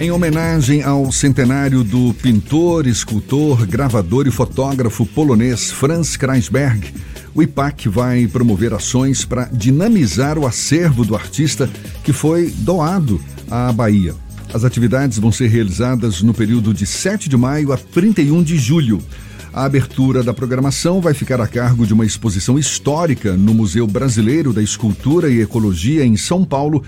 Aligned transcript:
Em 0.00 0.10
homenagem 0.10 0.82
ao 0.82 1.12
centenário 1.12 1.84
do 1.84 2.12
pintor, 2.14 2.86
escultor, 2.86 3.66
gravador 3.66 4.26
e 4.26 4.30
fotógrafo 4.30 5.06
polonês 5.06 5.70
Franz 5.70 6.16
Kreisberg, 6.16 6.92
o 7.34 7.42
IPAC 7.42 7.88
vai 7.88 8.26
promover 8.26 8.74
ações 8.74 9.24
para 9.24 9.44
dinamizar 9.44 10.38
o 10.38 10.46
acervo 10.46 11.04
do 11.04 11.14
artista 11.14 11.70
que 12.02 12.12
foi 12.12 12.50
doado 12.50 13.20
à 13.50 13.72
Bahia. 13.72 14.14
As 14.52 14.64
atividades 14.64 15.18
vão 15.18 15.30
ser 15.30 15.48
realizadas 15.48 16.20
no 16.20 16.34
período 16.34 16.74
de 16.74 16.84
7 16.84 17.28
de 17.28 17.36
maio 17.36 17.72
a 17.72 17.76
31 17.76 18.42
de 18.42 18.58
julho. 18.58 19.00
A 19.52 19.64
abertura 19.64 20.22
da 20.22 20.34
programação 20.34 21.00
vai 21.00 21.14
ficar 21.14 21.40
a 21.40 21.46
cargo 21.46 21.86
de 21.86 21.92
uma 21.94 22.04
exposição 22.04 22.58
histórica 22.58 23.36
no 23.36 23.54
Museu 23.54 23.86
Brasileiro 23.86 24.52
da 24.52 24.62
Escultura 24.62 25.30
e 25.30 25.40
Ecologia 25.40 26.04
em 26.04 26.16
São 26.16 26.44
Paulo. 26.44 26.82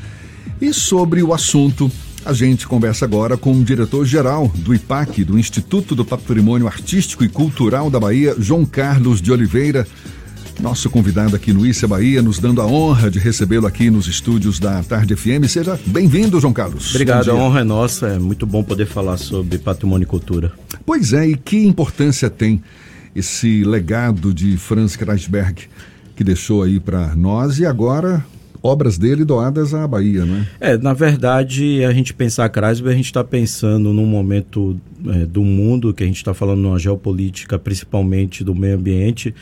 E 0.60 0.72
sobre 0.72 1.22
o 1.22 1.32
assunto, 1.32 1.90
a 2.24 2.32
gente 2.32 2.66
conversa 2.66 3.04
agora 3.04 3.36
com 3.36 3.52
o 3.52 3.62
diretor-geral 3.62 4.50
do 4.56 4.74
IPAC, 4.74 5.24
do 5.24 5.38
Instituto 5.38 5.94
do 5.94 6.04
Patrimônio 6.04 6.66
Artístico 6.66 7.22
e 7.22 7.28
Cultural 7.28 7.90
da 7.90 8.00
Bahia, 8.00 8.34
João 8.38 8.64
Carlos 8.64 9.20
de 9.20 9.30
Oliveira. 9.30 9.86
Nosso 10.60 10.88
convidado 10.88 11.36
aqui 11.36 11.52
no 11.52 11.66
Issa 11.66 11.86
Bahia, 11.86 12.22
nos 12.22 12.38
dando 12.38 12.62
a 12.62 12.66
honra 12.66 13.10
de 13.10 13.18
recebê-lo 13.18 13.66
aqui 13.66 13.90
nos 13.90 14.06
estúdios 14.06 14.58
da 14.58 14.82
Tarde 14.82 15.14
FM. 15.14 15.46
Seja 15.48 15.78
bem-vindo, 15.84 16.40
João 16.40 16.52
Carlos. 16.52 16.90
Obrigado, 16.90 17.30
a 17.30 17.34
honra 17.34 17.60
é 17.60 17.64
nossa. 17.64 18.06
É 18.06 18.18
muito 18.18 18.46
bom 18.46 18.62
poder 18.62 18.86
falar 18.86 19.16
sobre 19.18 19.58
patrimônio 19.58 20.04
e 20.04 20.06
cultura. 20.06 20.52
Pois 20.86 21.12
é, 21.12 21.26
e 21.26 21.36
que 21.36 21.66
importância 21.66 22.30
tem 22.30 22.62
esse 23.14 23.64
legado 23.64 24.32
de 24.32 24.56
Franz 24.56 24.96
Kreisberg 24.96 25.68
que 26.16 26.24
deixou 26.24 26.62
aí 26.62 26.78
para 26.78 27.14
nós 27.14 27.58
e 27.58 27.66
agora 27.66 28.24
obras 28.64 28.96
dele 28.96 29.26
doadas 29.26 29.74
à 29.74 29.86
Bahia, 29.86 30.24
não 30.24 30.36
é? 30.36 30.72
É, 30.72 30.78
na 30.78 30.94
verdade, 30.94 31.84
a 31.84 31.92
gente 31.92 32.14
pensar 32.14 32.48
Kreisberg, 32.48 32.94
a 32.94 32.96
gente 32.96 33.06
está 33.06 33.22
pensando 33.22 33.92
num 33.92 34.06
momento 34.06 34.80
é, 35.06 35.26
do 35.26 35.42
mundo 35.42 35.92
que 35.92 36.02
a 36.02 36.06
gente 36.06 36.16
está 36.16 36.32
falando 36.32 36.60
numa 36.60 36.78
geopolítica, 36.78 37.58
principalmente 37.58 38.42
do 38.42 38.54
meio 38.54 38.76
ambiente. 38.76 39.34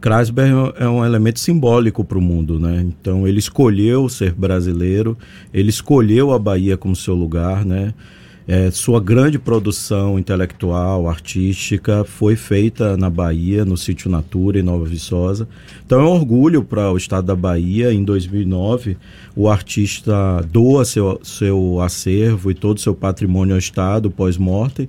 Kreisberg 0.00 0.74
é 0.78 0.88
um 0.88 1.04
elemento 1.04 1.40
simbólico 1.40 2.04
para 2.04 2.16
o 2.16 2.20
mundo, 2.20 2.60
né? 2.60 2.86
Então 2.86 3.26
ele 3.26 3.40
escolheu 3.40 4.08
ser 4.08 4.32
brasileiro, 4.32 5.18
ele 5.52 5.70
escolheu 5.70 6.32
a 6.32 6.38
Bahia 6.38 6.76
como 6.76 6.94
seu 6.94 7.16
lugar, 7.16 7.64
né? 7.64 7.92
É, 8.50 8.70
sua 8.70 8.98
grande 8.98 9.38
produção 9.38 10.18
intelectual, 10.18 11.06
artística, 11.06 12.02
foi 12.02 12.34
feita 12.34 12.96
na 12.96 13.10
Bahia, 13.10 13.62
no 13.62 13.76
sítio 13.76 14.10
Natura, 14.10 14.58
em 14.58 14.62
Nova 14.62 14.86
Viçosa. 14.86 15.46
Então 15.84 16.00
é 16.00 16.04
um 16.04 16.12
orgulho 16.12 16.64
para 16.64 16.90
o 16.90 16.96
estado 16.96 17.26
da 17.26 17.36
Bahia. 17.36 17.92
Em 17.92 18.02
2009, 18.02 18.96
o 19.36 19.50
artista 19.50 20.40
doa 20.50 20.86
seu, 20.86 21.20
seu 21.22 21.78
acervo 21.82 22.50
e 22.50 22.54
todo 22.54 22.78
o 22.78 22.80
seu 22.80 22.94
patrimônio 22.94 23.52
ao 23.52 23.58
estado 23.58 24.10
pós-morte. 24.10 24.88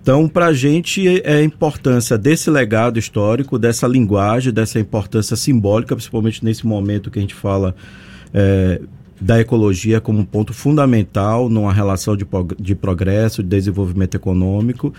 Então, 0.00 0.28
para 0.28 0.46
a 0.46 0.52
gente 0.52 1.20
é 1.24 1.38
a 1.38 1.42
importância 1.42 2.16
desse 2.16 2.48
legado 2.48 2.96
histórico, 2.96 3.58
dessa 3.58 3.88
linguagem, 3.88 4.52
dessa 4.52 4.78
importância 4.78 5.34
simbólica, 5.34 5.96
principalmente 5.96 6.44
nesse 6.44 6.64
momento 6.64 7.10
que 7.10 7.18
a 7.18 7.22
gente 7.22 7.34
fala 7.34 7.74
é, 8.32 8.80
da 9.20 9.40
ecologia 9.40 10.00
como 10.00 10.20
um 10.20 10.24
ponto 10.24 10.52
fundamental 10.52 11.48
numa 11.48 11.72
relação 11.72 12.16
de, 12.16 12.26
de 12.58 12.74
progresso, 12.74 13.42
de 13.42 13.48
desenvolvimento 13.48 14.16
econômico 14.16 14.92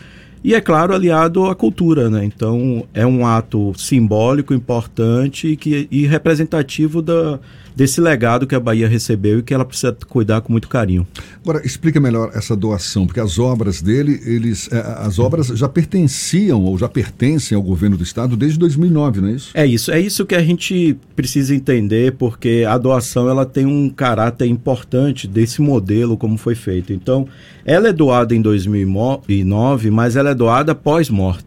e, 0.45 0.53
é 0.53 0.61
claro, 0.61 0.93
aliado 0.93 1.47
à 1.47 1.55
cultura. 1.55 2.07
Né? 2.07 2.23
Então, 2.23 2.85
é 2.93 3.03
um 3.03 3.25
ato 3.25 3.73
simbólico, 3.75 4.53
importante 4.53 5.47
e, 5.47 5.57
que, 5.57 5.87
e 5.89 6.05
representativo 6.05 7.01
da, 7.01 7.39
desse 7.75 7.99
legado 7.99 8.47
que 8.47 8.55
a 8.55 8.59
Bahia 8.59 8.87
recebeu 8.87 9.39
e 9.39 9.43
que 9.43 9.53
ela 9.53 9.65
precisa 9.65 9.95
cuidar 10.07 10.41
com 10.41 10.51
muito 10.51 10.69
carinho. 10.69 11.05
Agora, 11.43 11.65
explica 11.65 11.99
melhor 11.99 12.31
essa 12.33 12.55
doação, 12.55 13.05
porque 13.05 13.19
as 13.19 13.37
obras 13.37 13.81
dele, 13.81 14.21
eles, 14.23 14.69
é, 14.71 14.79
as 14.99 15.19
obras 15.19 15.47
já 15.47 15.67
pertenciam 15.67 16.63
ou 16.63 16.77
já 16.77 16.87
pertencem 16.87 17.55
ao 17.55 17.61
governo 17.61 17.97
do 17.97 18.03
estado 18.03 18.37
desde 18.37 18.57
2009, 18.59 19.21
não 19.21 19.27
é 19.27 19.31
isso? 19.31 19.51
É 19.53 19.65
isso, 19.65 19.91
é 19.91 19.99
isso 19.99 20.25
que 20.25 20.35
a 20.35 20.43
gente 20.43 20.95
precisa 21.15 21.53
entender, 21.53 22.13
porque 22.13 22.65
a 22.67 22.77
doação 22.77 23.27
ela 23.27 23.45
tem 23.45 23.65
um 23.65 23.89
caráter 23.89 24.45
importante 24.45 25.27
desse 25.27 25.61
modelo 25.61 26.17
como 26.17 26.37
foi 26.37 26.55
feito. 26.55 26.93
Então, 26.93 27.27
ela 27.65 27.89
é 27.89 27.93
doada 27.93 28.35
em 28.35 28.41
2009, 28.41 29.89
mas 29.91 30.15
ela 30.15 30.29
é 30.29 30.34
doada 30.35 30.75
pós-morte. 30.75 31.45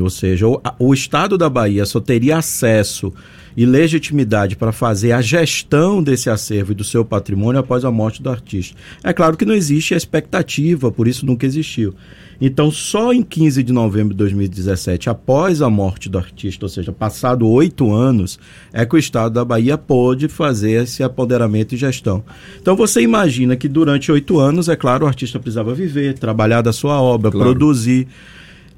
Ou 0.00 0.10
seja, 0.10 0.46
o, 0.46 0.60
o 0.78 0.94
Estado 0.94 1.36
da 1.36 1.48
Bahia 1.48 1.84
só 1.84 2.00
teria 2.00 2.38
acesso 2.38 3.12
e 3.60 3.66
legitimidade 3.66 4.56
para 4.56 4.72
fazer 4.72 5.12
a 5.12 5.20
gestão 5.20 6.02
desse 6.02 6.30
acervo 6.30 6.72
e 6.72 6.74
do 6.74 6.82
seu 6.82 7.04
patrimônio 7.04 7.60
após 7.60 7.84
a 7.84 7.90
morte 7.90 8.22
do 8.22 8.30
artista. 8.30 8.74
É 9.04 9.12
claro 9.12 9.36
que 9.36 9.44
não 9.44 9.52
existe 9.52 9.92
a 9.92 9.98
expectativa, 9.98 10.90
por 10.90 11.06
isso 11.06 11.26
nunca 11.26 11.44
existiu. 11.44 11.94
Então, 12.40 12.70
só 12.70 13.12
em 13.12 13.22
15 13.22 13.62
de 13.62 13.70
novembro 13.70 14.14
de 14.14 14.16
2017, 14.16 15.10
após 15.10 15.60
a 15.60 15.68
morte 15.68 16.08
do 16.08 16.16
artista, 16.16 16.64
ou 16.64 16.70
seja, 16.70 16.90
passado 16.90 17.46
oito 17.46 17.92
anos, 17.92 18.40
é 18.72 18.86
que 18.86 18.94
o 18.94 18.98
Estado 18.98 19.34
da 19.34 19.44
Bahia 19.44 19.76
pôde 19.76 20.26
fazer 20.26 20.82
esse 20.82 21.02
apoderamento 21.02 21.74
e 21.74 21.76
gestão. 21.76 22.24
Então, 22.62 22.74
você 22.74 23.02
imagina 23.02 23.56
que 23.56 23.68
durante 23.68 24.10
oito 24.10 24.38
anos, 24.38 24.70
é 24.70 24.74
claro, 24.74 25.04
o 25.04 25.06
artista 25.06 25.38
precisava 25.38 25.74
viver, 25.74 26.14
trabalhar 26.14 26.62
da 26.62 26.72
sua 26.72 26.98
obra, 26.98 27.30
claro. 27.30 27.50
produzir. 27.50 28.08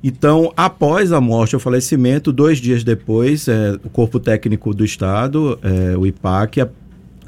Então, 0.03 0.53
após 0.57 1.13
a 1.13 1.21
morte, 1.21 1.55
o 1.55 1.61
falecimento, 1.61 2.33
dois 2.33 2.59
dias 2.59 2.83
depois, 2.83 3.47
é, 3.47 3.73
o 3.85 3.89
corpo 3.89 4.19
técnico 4.19 4.75
do 4.75 4.85
Estado, 4.85 5.59
é, 5.63 5.97
o 5.97 6.05
IPAC, 6.05 6.67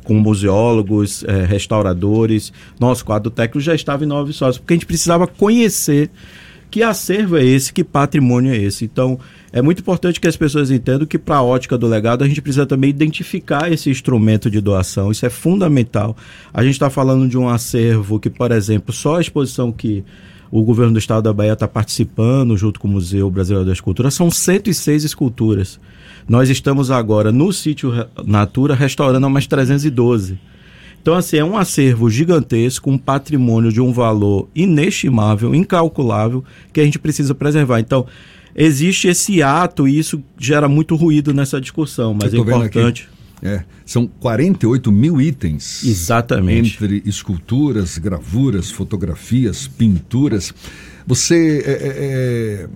com 0.03 0.15
museólogos, 0.15 1.25
é, 1.25 1.45
restauradores, 1.45 2.53
nosso 2.79 3.05
quadro 3.05 3.31
técnico 3.31 3.61
já 3.61 3.75
estava 3.75 4.05
em 4.05 4.07
Nova 4.07 4.25
Viçosa, 4.27 4.59
porque 4.59 4.75
a 4.75 4.77
gente 4.77 4.87
precisava 4.87 5.27
conhecer 5.27 6.11
que 6.75 6.83
acervo 6.83 7.37
é 7.37 7.45
esse, 7.45 7.73
que 7.73 7.85
patrimônio 7.85 8.53
é 8.53 8.57
esse. 8.57 8.85
Então, 8.85 9.21
é 9.53 9.63
muito 9.63 9.79
importante 9.79 10.21
que 10.21 10.27
as 10.27 10.37
pessoas 10.37 10.73
entendam 10.73 11.07
que, 11.07 11.17
para 11.17 11.37
a 11.37 11.43
ótica 11.43 11.79
do 11.79 11.87
legado, 11.87 12.25
a 12.25 12.29
gente 12.29 12.43
precisa 12.43 12.67
também 12.67 12.91
identificar 12.91 13.73
esse 13.73 13.89
instrumento 13.89 14.51
de 14.51 14.61
doação. 14.61 15.13
Isso 15.13 15.25
é 15.25 15.31
fundamental. 15.31 16.17
A 16.53 16.65
gente 16.65 16.73
está 16.73 16.91
falando 16.91 17.29
de 17.29 17.39
um 17.39 17.49
acervo 17.49 18.19
que, 18.19 18.29
por 18.29 18.51
exemplo, 18.51 18.93
só 18.93 19.19
a 19.19 19.21
exposição 19.21 19.71
que 19.71 20.03
o 20.51 20.63
governo 20.63 20.93
do 20.93 20.99
estado 20.99 21.25
da 21.25 21.33
Bahia 21.33 21.53
está 21.53 21.67
participando, 21.67 22.57
junto 22.57 22.79
com 22.79 22.89
o 22.89 22.91
Museu 22.91 23.31
Brasileiro 23.31 23.67
da 23.67 23.73
Escultura, 23.73 24.11
são 24.11 24.31
106 24.31 25.05
esculturas. 25.05 25.81
Nós 26.29 26.49
estamos 26.49 26.91
agora 26.91 27.31
no 27.31 27.53
sítio 27.53 27.93
Natura 28.25 28.75
restaurando 28.75 29.27
umas 29.27 29.47
312. 29.47 30.39
Então, 31.03 31.15
assim, 31.15 31.37
é 31.37 31.45
um 31.45 31.57
acervo 31.57 32.09
gigantesco, 32.09 32.91
um 32.91 32.97
patrimônio 32.97 33.71
de 33.71 33.79
um 33.79 33.93
valor 33.93 34.49
inestimável, 34.55 35.55
incalculável, 35.55 36.43
que 36.73 36.81
a 36.81 36.85
gente 36.85 36.99
precisa 36.99 37.35
preservar. 37.35 37.81
Então, 37.81 38.07
existe 38.57 39.09
esse 39.09 39.43
ato 39.43 39.87
e 39.87 39.99
isso 39.99 40.23
gera 40.39 40.67
muito 40.67 40.97
ruído 40.97 41.35
nessa 41.35 41.61
discussão, 41.61 42.15
mas 42.15 42.33
é 42.33 42.39
importante. 42.39 43.09
É, 43.45 43.63
são 43.85 44.07
48 44.07 44.91
mil 44.91 45.21
itens. 45.21 45.85
Exatamente. 45.85 46.83
Entre 46.83 47.03
esculturas, 47.05 47.99
gravuras, 47.99 48.71
fotografias, 48.71 49.69
pinturas. 49.69 50.55
Você 51.07 51.63
é, 51.67 51.71
é, 51.71 52.65
é 52.65 52.69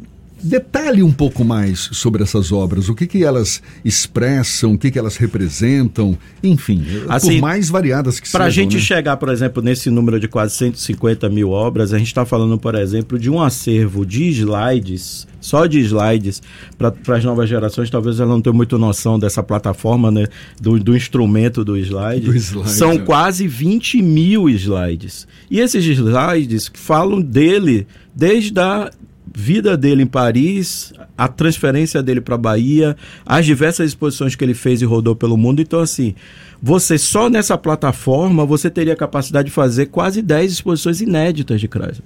Detalhe 0.43 1.03
um 1.03 1.11
pouco 1.11 1.45
mais 1.45 1.91
sobre 1.93 2.23
essas 2.23 2.53
obras, 2.53 2.89
o 2.89 2.95
que, 2.95 3.07
que 3.07 3.25
elas 3.25 3.61
expressam, 3.85 4.75
o 4.75 4.79
que, 4.79 4.91
que 4.91 4.99
elas 4.99 5.17
representam, 5.17 6.17
enfim, 6.43 6.85
assim, 7.09 7.35
por 7.35 7.41
mais 7.41 7.69
variadas 7.69 8.21
que 8.21 8.29
sejam. 8.29 8.39
Para 8.39 8.47
a 8.47 8.51
gente 8.51 8.77
né? 8.77 8.83
chegar, 8.83 9.17
por 9.17 9.31
exemplo, 9.31 9.63
nesse 9.63 9.91
número 9.91 10.21
de 10.21 10.29
quase 10.29 10.55
150 10.55 11.29
mil 11.29 11.51
obras, 11.51 11.93
a 11.93 11.99
gente 11.99 12.07
está 12.07 12.25
falando, 12.25 12.57
por 12.57 12.77
exemplo, 12.77 13.19
de 13.19 13.29
um 13.29 13.43
acervo 13.43 14.07
de 14.07 14.29
slides, 14.29 15.27
só 15.41 15.67
de 15.67 15.81
slides, 15.81 16.41
para 16.77 17.17
as 17.17 17.25
novas 17.25 17.49
gerações, 17.49 17.91
talvez 17.91 18.21
elas 18.21 18.31
não 18.31 18.41
tenham 18.41 18.55
muito 18.55 18.79
noção 18.79 19.19
dessa 19.19 19.43
plataforma, 19.43 20.11
né, 20.11 20.27
do, 20.61 20.79
do 20.79 20.97
instrumento 20.97 21.65
do 21.65 21.77
slide. 21.77 22.27
Do 22.27 22.37
slide 22.37 22.71
São 22.71 22.93
é. 22.93 22.99
quase 22.99 23.49
20 23.49 24.03
mil 24.03 24.49
slides. 24.51 25.27
E 25.51 25.59
esses 25.59 25.85
slides 25.85 26.71
falam 26.75 27.21
dele 27.21 27.87
desde 28.15 28.59
a 28.61 28.91
vida 29.35 29.77
dele 29.77 30.03
em 30.03 30.07
Paris, 30.07 30.93
a 31.17 31.29
transferência 31.29 32.03
dele 32.03 32.21
para 32.21 32.37
Bahia, 32.37 32.97
as 33.25 33.45
diversas 33.45 33.89
exposições 33.89 34.35
que 34.35 34.45
ele 34.45 34.55
fez 34.55 34.83
e 34.83 34.85
rodou 34.85 35.15
pelo 35.17 35.37
mundo. 35.37 35.61
Então, 35.61 35.81
assim, 35.81 36.15
você 36.63 36.99
só 36.99 37.29
nessa 37.29 37.57
plataforma 37.57 38.45
você 38.45 38.71
teria 38.71 38.93
a 38.93 38.97
capacidade 38.97 39.49
de 39.49 39.55
fazer 39.55 39.87
quase 39.87 40.23
10 40.23 40.53
exposições 40.53 41.01
inéditas 41.01 41.61
de 41.61 41.69
Kreisberg. 41.69 42.03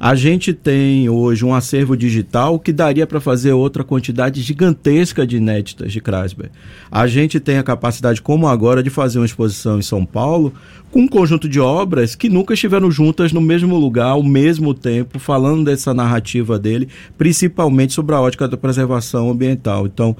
A 0.00 0.14
gente 0.14 0.52
tem 0.52 1.08
hoje 1.08 1.44
um 1.44 1.52
acervo 1.52 1.96
digital 1.96 2.60
que 2.60 2.72
daria 2.72 3.04
para 3.04 3.20
fazer 3.20 3.52
outra 3.52 3.82
quantidade 3.82 4.40
gigantesca 4.40 5.26
de 5.26 5.38
inéditas 5.38 5.92
de 5.92 6.00
Kreisberg. 6.00 6.52
A 6.88 7.08
gente 7.08 7.40
tem 7.40 7.58
a 7.58 7.64
capacidade, 7.64 8.22
como 8.22 8.46
agora, 8.46 8.80
de 8.80 8.90
fazer 8.90 9.18
uma 9.18 9.26
exposição 9.26 9.76
em 9.76 9.82
São 9.82 10.06
Paulo 10.06 10.54
com 10.92 11.00
um 11.00 11.08
conjunto 11.08 11.48
de 11.48 11.58
obras 11.58 12.14
que 12.14 12.28
nunca 12.28 12.54
estiveram 12.54 12.92
juntas 12.92 13.32
no 13.32 13.40
mesmo 13.40 13.76
lugar, 13.76 14.10
ao 14.10 14.22
mesmo 14.22 14.72
tempo, 14.72 15.18
falando 15.18 15.64
dessa 15.64 15.92
narrativa 15.92 16.60
dele, 16.60 16.88
principalmente 17.16 17.92
sobre 17.92 18.14
a 18.14 18.20
ótica 18.20 18.46
da 18.46 18.56
preservação 18.56 19.28
ambiental. 19.28 19.84
Então, 19.84 20.16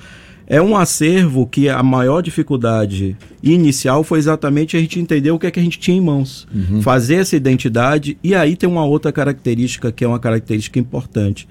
é 0.48 0.62
um 0.62 0.74
acervo 0.74 1.46
que 1.46 1.68
a 1.68 1.82
maior 1.82 2.22
dificuldade 2.22 3.14
inicial 3.42 4.02
foi 4.02 4.18
exatamente 4.18 4.76
a 4.76 4.80
gente 4.80 4.98
entender 4.98 5.30
o 5.30 5.38
que 5.38 5.46
é 5.46 5.50
que 5.50 5.60
a 5.60 5.62
gente 5.62 5.78
tinha 5.78 5.98
em 5.98 6.00
mãos, 6.00 6.48
uhum. 6.52 6.80
fazer 6.80 7.16
essa 7.16 7.36
identidade 7.36 8.16
e 8.24 8.34
aí 8.34 8.56
tem 8.56 8.68
uma 8.68 8.84
outra 8.84 9.12
característica 9.12 9.92
que 9.92 10.02
é 10.02 10.08
uma 10.08 10.18
característica 10.18 10.78
importante. 10.78 11.46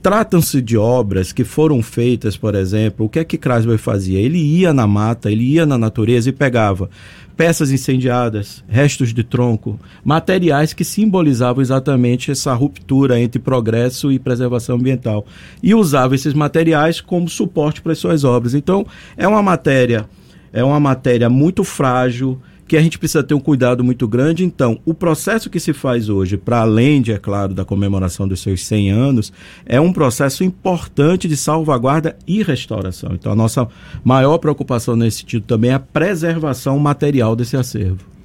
Tratam-se 0.00 0.62
de 0.62 0.76
obras 0.76 1.32
que 1.32 1.42
foram 1.42 1.82
feitas, 1.82 2.36
por 2.36 2.54
exemplo, 2.54 3.06
o 3.06 3.08
que 3.08 3.18
é 3.18 3.24
que 3.24 3.36
Krasberg 3.36 3.82
fazia? 3.82 4.20
Ele 4.20 4.38
ia 4.38 4.72
na 4.72 4.86
mata, 4.86 5.28
ele 5.28 5.42
ia 5.42 5.66
na 5.66 5.76
natureza 5.76 6.28
e 6.28 6.32
pegava 6.32 6.88
peças 7.36 7.70
incendiadas, 7.70 8.64
restos 8.66 9.12
de 9.12 9.22
tronco, 9.22 9.78
materiais 10.02 10.72
que 10.72 10.84
simbolizavam 10.84 11.60
exatamente 11.60 12.30
essa 12.30 12.54
ruptura 12.54 13.20
entre 13.20 13.38
progresso 13.38 14.10
e 14.10 14.18
preservação 14.18 14.76
ambiental. 14.76 15.26
E 15.62 15.74
usava 15.74 16.14
esses 16.14 16.32
materiais 16.32 17.00
como 17.00 17.28
suporte 17.28 17.82
para 17.82 17.92
as 17.92 17.98
suas 17.98 18.24
obras. 18.24 18.54
Então, 18.54 18.86
é 19.16 19.28
uma 19.28 19.42
matéria, 19.42 20.08
é 20.52 20.64
uma 20.64 20.80
matéria 20.80 21.28
muito 21.28 21.62
frágil, 21.62 22.40
que 22.66 22.76
a 22.76 22.82
gente 22.82 22.98
precisa 22.98 23.22
ter 23.22 23.34
um 23.34 23.40
cuidado 23.40 23.84
muito 23.84 24.08
grande. 24.08 24.44
Então, 24.44 24.78
o 24.84 24.92
processo 24.92 25.48
que 25.48 25.60
se 25.60 25.72
faz 25.72 26.08
hoje, 26.08 26.36
para 26.36 26.60
além 26.60 27.00
de, 27.00 27.12
é 27.12 27.18
claro, 27.18 27.54
da 27.54 27.64
comemoração 27.64 28.26
dos 28.26 28.40
seus 28.40 28.64
100 28.64 28.90
anos, 28.90 29.32
é 29.64 29.80
um 29.80 29.92
processo 29.92 30.42
importante 30.42 31.28
de 31.28 31.36
salvaguarda 31.36 32.16
e 32.26 32.42
restauração. 32.42 33.10
Então, 33.12 33.32
a 33.32 33.36
nossa 33.36 33.68
maior 34.04 34.38
preocupação 34.38 34.96
nesse 34.96 35.18
sentido 35.18 35.44
também 35.44 35.70
é 35.70 35.74
a 35.74 35.80
preservação 35.80 36.78
material 36.78 37.36
desse 37.36 37.56
acervo. 37.56 38.16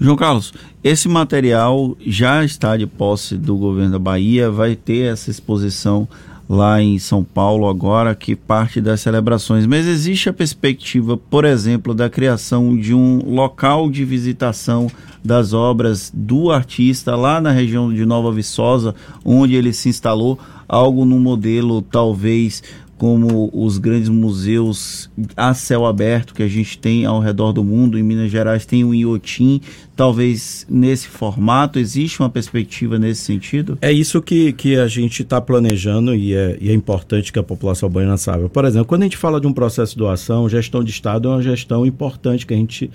João 0.00 0.16
Carlos, 0.16 0.52
esse 0.82 1.08
material 1.08 1.96
já 2.04 2.44
está 2.44 2.76
de 2.76 2.86
posse 2.86 3.36
do 3.36 3.56
governo 3.56 3.92
da 3.92 3.98
Bahia, 3.98 4.50
vai 4.50 4.74
ter 4.74 5.12
essa 5.12 5.30
exposição 5.30 6.08
lá 6.48 6.80
em 6.82 6.98
São 6.98 7.24
Paulo 7.24 7.68
agora, 7.68 8.14
que 8.14 8.36
parte 8.36 8.80
das 8.80 9.00
celebrações. 9.00 9.66
Mas 9.66 9.86
existe 9.86 10.28
a 10.28 10.32
perspectiva, 10.32 11.16
por 11.16 11.44
exemplo, 11.44 11.94
da 11.94 12.10
criação 12.10 12.76
de 12.76 12.94
um 12.94 13.18
local 13.24 13.90
de 13.90 14.04
visitação 14.04 14.90
das 15.24 15.52
obras 15.52 16.12
do 16.14 16.50
artista 16.50 17.16
lá 17.16 17.40
na 17.40 17.50
região 17.50 17.92
de 17.92 18.04
Nova 18.04 18.30
Viçosa, 18.30 18.94
onde 19.24 19.54
ele 19.54 19.72
se 19.72 19.88
instalou, 19.88 20.38
algo 20.68 21.04
no 21.04 21.18
modelo 21.18 21.80
talvez 21.80 22.62
como 22.96 23.50
os 23.52 23.76
grandes 23.78 24.08
museus 24.08 25.10
a 25.36 25.52
céu 25.52 25.84
aberto 25.84 26.32
que 26.32 26.42
a 26.42 26.48
gente 26.48 26.78
tem 26.78 27.04
ao 27.04 27.20
redor 27.20 27.52
do 27.52 27.64
mundo. 27.64 27.98
Em 27.98 28.02
Minas 28.02 28.30
Gerais 28.30 28.64
tem 28.64 28.84
o 28.84 28.94
Iotim, 28.94 29.60
talvez 29.96 30.66
nesse 30.68 31.08
formato. 31.08 31.78
Existe 31.78 32.20
uma 32.20 32.28
perspectiva 32.28 32.98
nesse 32.98 33.22
sentido? 33.22 33.78
É 33.80 33.92
isso 33.92 34.20
que, 34.20 34.52
que 34.52 34.76
a 34.76 34.86
gente 34.86 35.22
está 35.22 35.40
planejando 35.40 36.14
e 36.14 36.34
é, 36.34 36.58
e 36.60 36.70
é 36.70 36.74
importante 36.74 37.32
que 37.32 37.38
a 37.38 37.42
população 37.42 37.88
baiana 37.88 38.16
saiba. 38.16 38.48
Por 38.48 38.64
exemplo, 38.64 38.86
quando 38.86 39.02
a 39.02 39.04
gente 39.04 39.16
fala 39.16 39.40
de 39.40 39.46
um 39.46 39.52
processo 39.52 39.92
de 39.92 39.98
doação, 39.98 40.48
gestão 40.48 40.82
de 40.82 40.90
Estado 40.90 41.28
é 41.28 41.32
uma 41.32 41.42
gestão 41.42 41.86
importante 41.86 42.46
que 42.46 42.54
a 42.54 42.56
gente 42.56 42.90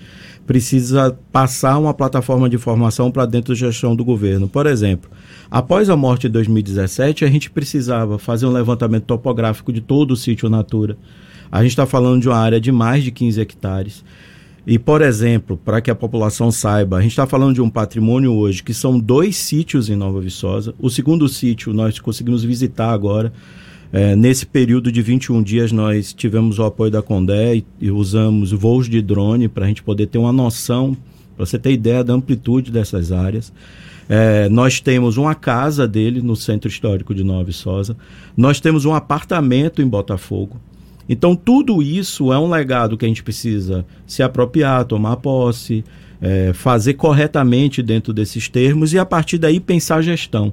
precisa 0.46 1.16
passar 1.32 1.78
uma 1.78 1.94
plataforma 1.94 2.48
de 2.48 2.56
informação 2.56 3.10
para 3.10 3.24
dentro 3.26 3.54
da 3.54 3.58
gestão 3.58 3.94
do 3.94 4.04
governo. 4.04 4.48
Por 4.48 4.66
exemplo, 4.66 5.10
após 5.50 5.88
a 5.88 5.96
morte 5.96 6.22
de 6.22 6.30
2017, 6.30 7.24
a 7.24 7.28
gente 7.28 7.50
precisava 7.50 8.18
fazer 8.18 8.46
um 8.46 8.52
levantamento 8.52 9.04
topográfico 9.04 9.72
de 9.72 9.80
todo 9.80 10.12
o 10.12 10.16
sítio 10.16 10.48
Natura. 10.48 10.96
A 11.52 11.62
gente 11.62 11.72
está 11.72 11.86
falando 11.86 12.22
de 12.22 12.28
uma 12.28 12.36
área 12.36 12.60
de 12.60 12.70
mais 12.70 13.02
de 13.02 13.10
15 13.10 13.40
hectares. 13.40 14.04
E, 14.66 14.78
por 14.78 15.00
exemplo, 15.00 15.56
para 15.56 15.80
que 15.80 15.90
a 15.90 15.94
população 15.94 16.50
saiba, 16.50 16.98
a 16.98 17.00
gente 17.00 17.12
está 17.12 17.26
falando 17.26 17.54
de 17.54 17.62
um 17.62 17.70
patrimônio 17.70 18.32
hoje 18.32 18.62
que 18.62 18.74
são 18.74 18.98
dois 18.98 19.36
sítios 19.36 19.88
em 19.88 19.96
Nova 19.96 20.20
Viçosa. 20.20 20.74
O 20.78 20.90
segundo 20.90 21.28
sítio 21.28 21.72
nós 21.72 21.98
conseguimos 21.98 22.44
visitar 22.44 22.92
agora. 22.92 23.32
É, 23.92 24.14
nesse 24.14 24.46
período 24.46 24.92
de 24.92 25.02
21 25.02 25.42
dias, 25.42 25.72
nós 25.72 26.12
tivemos 26.12 26.58
o 26.58 26.64
apoio 26.64 26.90
da 26.90 27.02
Condé 27.02 27.56
e, 27.56 27.66
e 27.80 27.90
usamos 27.90 28.52
voos 28.52 28.88
de 28.88 29.02
drone 29.02 29.48
para 29.48 29.64
a 29.64 29.68
gente 29.68 29.82
poder 29.82 30.06
ter 30.06 30.18
uma 30.18 30.32
noção, 30.32 30.96
para 31.36 31.44
você 31.44 31.58
ter 31.58 31.72
ideia 31.72 32.04
da 32.04 32.12
amplitude 32.12 32.70
dessas 32.70 33.10
áreas. 33.10 33.52
É, 34.08 34.48
nós 34.48 34.80
temos 34.80 35.16
uma 35.16 35.34
casa 35.34 35.88
dele 35.88 36.20
no 36.20 36.36
Centro 36.36 36.68
Histórico 36.68 37.14
de 37.14 37.24
Nova 37.24 37.44
Viçosa. 37.44 37.96
Nós 38.36 38.60
temos 38.60 38.84
um 38.84 38.94
apartamento 38.94 39.80
em 39.80 39.86
Botafogo. 39.86 40.60
Então, 41.12 41.34
tudo 41.34 41.82
isso 41.82 42.32
é 42.32 42.38
um 42.38 42.48
legado 42.48 42.96
que 42.96 43.04
a 43.04 43.08
gente 43.08 43.24
precisa 43.24 43.84
se 44.06 44.22
apropriar, 44.22 44.84
tomar 44.84 45.16
posse, 45.16 45.84
é, 46.22 46.52
fazer 46.52 46.94
corretamente 46.94 47.82
dentro 47.82 48.12
desses 48.12 48.48
termos 48.48 48.92
e, 48.92 48.98
a 48.98 49.04
partir 49.04 49.36
daí, 49.36 49.58
pensar 49.58 49.96
a 49.96 50.02
gestão. 50.02 50.52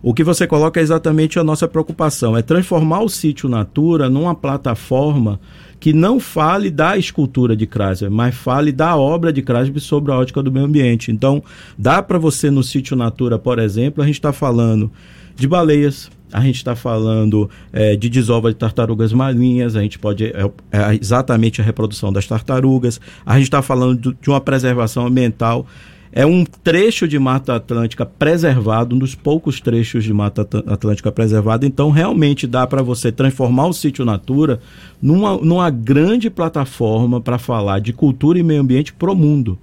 O 0.00 0.14
que 0.14 0.22
você 0.22 0.46
coloca 0.46 0.78
é 0.78 0.82
exatamente 0.84 1.40
a 1.40 1.42
nossa 1.42 1.66
preocupação, 1.66 2.36
é 2.36 2.40
transformar 2.40 3.00
o 3.00 3.08
sítio 3.08 3.48
Natura 3.48 4.08
numa 4.08 4.32
plataforma 4.32 5.40
que 5.80 5.92
não 5.92 6.20
fale 6.20 6.70
da 6.70 6.96
escultura 6.96 7.56
de 7.56 7.66
Krasner, 7.66 8.08
mas 8.08 8.32
fale 8.32 8.70
da 8.70 8.94
obra 8.94 9.32
de 9.32 9.42
Krasner 9.42 9.80
sobre 9.80 10.12
a 10.12 10.16
ótica 10.16 10.40
do 10.40 10.52
meio 10.52 10.66
ambiente. 10.66 11.10
Então, 11.10 11.42
dá 11.76 12.00
para 12.00 12.16
você 12.16 12.48
no 12.48 12.62
sítio 12.62 12.96
Natura, 12.96 13.40
por 13.40 13.58
exemplo, 13.58 14.04
a 14.04 14.06
gente 14.06 14.14
está 14.14 14.32
falando 14.32 14.88
de 15.34 15.48
baleias, 15.48 16.08
a 16.32 16.40
gente 16.40 16.56
está 16.56 16.74
falando 16.74 17.48
é, 17.72 17.96
de 17.96 18.08
desova 18.08 18.50
de 18.50 18.56
tartarugas 18.56 19.12
marinhas, 19.12 19.76
a 19.76 19.82
gente 19.82 19.98
pode. 19.98 20.26
É, 20.26 20.50
é 20.72 20.94
exatamente 21.00 21.60
a 21.60 21.64
reprodução 21.64 22.12
das 22.12 22.26
tartarugas, 22.26 23.00
a 23.24 23.34
gente 23.34 23.44
está 23.44 23.62
falando 23.62 24.16
de 24.20 24.30
uma 24.30 24.40
preservação 24.40 25.06
ambiental. 25.06 25.66
É 26.12 26.24
um 26.24 26.46
trecho 26.46 27.06
de 27.06 27.18
Mata 27.18 27.56
Atlântica 27.56 28.06
preservado, 28.06 28.96
um 28.96 28.98
dos 28.98 29.14
poucos 29.14 29.60
trechos 29.60 30.02
de 30.02 30.14
Mata 30.14 30.48
Atlântica 30.66 31.12
preservado. 31.12 31.66
Então, 31.66 31.90
realmente 31.90 32.46
dá 32.46 32.66
para 32.66 32.82
você 32.82 33.12
transformar 33.12 33.66
o 33.66 33.72
sítio 33.74 34.02
Natura 34.02 34.58
numa, 35.02 35.36
numa 35.36 35.68
grande 35.68 36.30
plataforma 36.30 37.20
para 37.20 37.38
falar 37.38 37.80
de 37.80 37.92
cultura 37.92 38.38
e 38.38 38.42
meio 38.42 38.62
ambiente 38.62 38.94
para 38.94 39.12
o 39.12 39.14
mundo. 39.14 39.58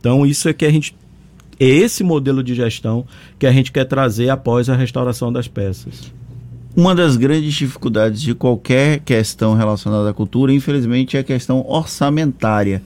Então, 0.00 0.24
isso 0.24 0.48
é 0.48 0.54
que 0.54 0.64
a 0.64 0.70
gente 0.70 0.94
é 1.58 1.66
esse 1.66 2.02
modelo 2.02 2.42
de 2.42 2.54
gestão 2.54 3.04
que 3.38 3.46
a 3.46 3.52
gente 3.52 3.72
quer 3.72 3.84
trazer 3.84 4.30
após 4.30 4.68
a 4.68 4.76
restauração 4.76 5.32
das 5.32 5.48
peças. 5.48 6.12
Uma 6.76 6.94
das 6.94 7.16
grandes 7.16 7.54
dificuldades 7.54 8.20
de 8.20 8.34
qualquer 8.34 9.00
questão 9.00 9.54
relacionada 9.54 10.10
à 10.10 10.14
cultura, 10.14 10.52
infelizmente, 10.52 11.16
é 11.16 11.20
a 11.20 11.24
questão 11.24 11.64
orçamentária. 11.66 12.82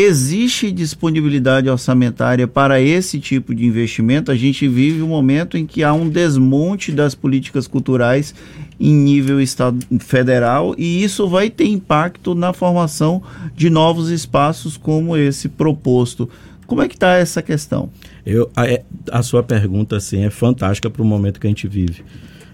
Existe 0.00 0.70
disponibilidade 0.70 1.68
orçamentária 1.68 2.46
para 2.46 2.80
esse 2.80 3.18
tipo 3.18 3.52
de 3.52 3.66
investimento? 3.66 4.30
A 4.30 4.36
gente 4.36 4.68
vive 4.68 5.02
um 5.02 5.08
momento 5.08 5.58
em 5.58 5.66
que 5.66 5.82
há 5.82 5.92
um 5.92 6.08
desmonte 6.08 6.92
das 6.92 7.16
políticas 7.16 7.66
culturais 7.66 8.32
em 8.78 8.94
nível 8.94 9.40
estado, 9.40 9.84
federal 9.98 10.72
e 10.78 11.02
isso 11.02 11.28
vai 11.28 11.50
ter 11.50 11.66
impacto 11.66 12.32
na 12.32 12.52
formação 12.52 13.20
de 13.56 13.68
novos 13.68 14.08
espaços 14.08 14.76
como 14.76 15.16
esse 15.16 15.48
proposto. 15.48 16.30
Como 16.68 16.82
é 16.82 16.86
que 16.86 16.96
está 16.96 17.14
essa 17.14 17.40
questão? 17.40 17.88
Eu, 18.26 18.50
a, 18.54 18.66
é, 18.66 18.84
a, 19.10 19.22
sua 19.22 19.42
pergunta 19.42 19.96
assim, 19.96 20.22
é 20.22 20.28
fantástica 20.28 20.90
para 20.90 21.00
o 21.00 21.04
momento 21.04 21.40
que 21.40 21.46
a 21.46 21.50
gente 21.50 21.66
vive. 21.66 22.04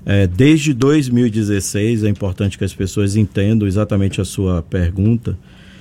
É, 0.07 0.25
desde 0.25 0.73
2016, 0.73 2.05
é 2.05 2.09
importante 2.09 2.57
que 2.57 2.63
as 2.63 2.73
pessoas 2.73 3.17
entendam 3.17 3.67
exatamente 3.67 4.21
a 4.21 4.25
sua 4.25 4.63
pergunta. 4.63 5.37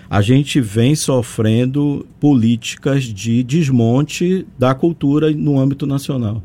A 0.09 0.19
gente 0.19 0.59
vem 0.59 0.95
sofrendo 0.95 2.07
políticas 2.19 3.03
de 3.03 3.43
desmonte 3.43 4.47
da 4.57 4.73
cultura 4.73 5.29
no 5.29 5.59
âmbito 5.59 5.85
nacional. 5.85 6.41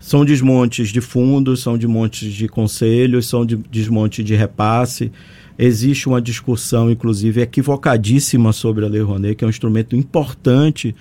São 0.00 0.24
desmontes 0.24 0.88
de 0.88 1.02
fundos, 1.02 1.60
são 1.60 1.76
desmontes 1.76 2.32
de 2.32 2.48
conselhos, 2.48 3.26
são 3.26 3.44
de 3.44 3.56
desmonte 3.56 4.24
de 4.24 4.34
repasse. 4.34 5.12
Existe 5.58 6.08
uma 6.08 6.22
discussão, 6.22 6.90
inclusive, 6.90 7.42
equivocadíssima 7.42 8.54
sobre 8.54 8.86
a 8.86 8.88
Lei 8.88 9.02
Rouanet, 9.02 9.34
que 9.34 9.44
é 9.44 9.46
um 9.46 9.50
instrumento 9.50 9.94
importante 9.94 10.94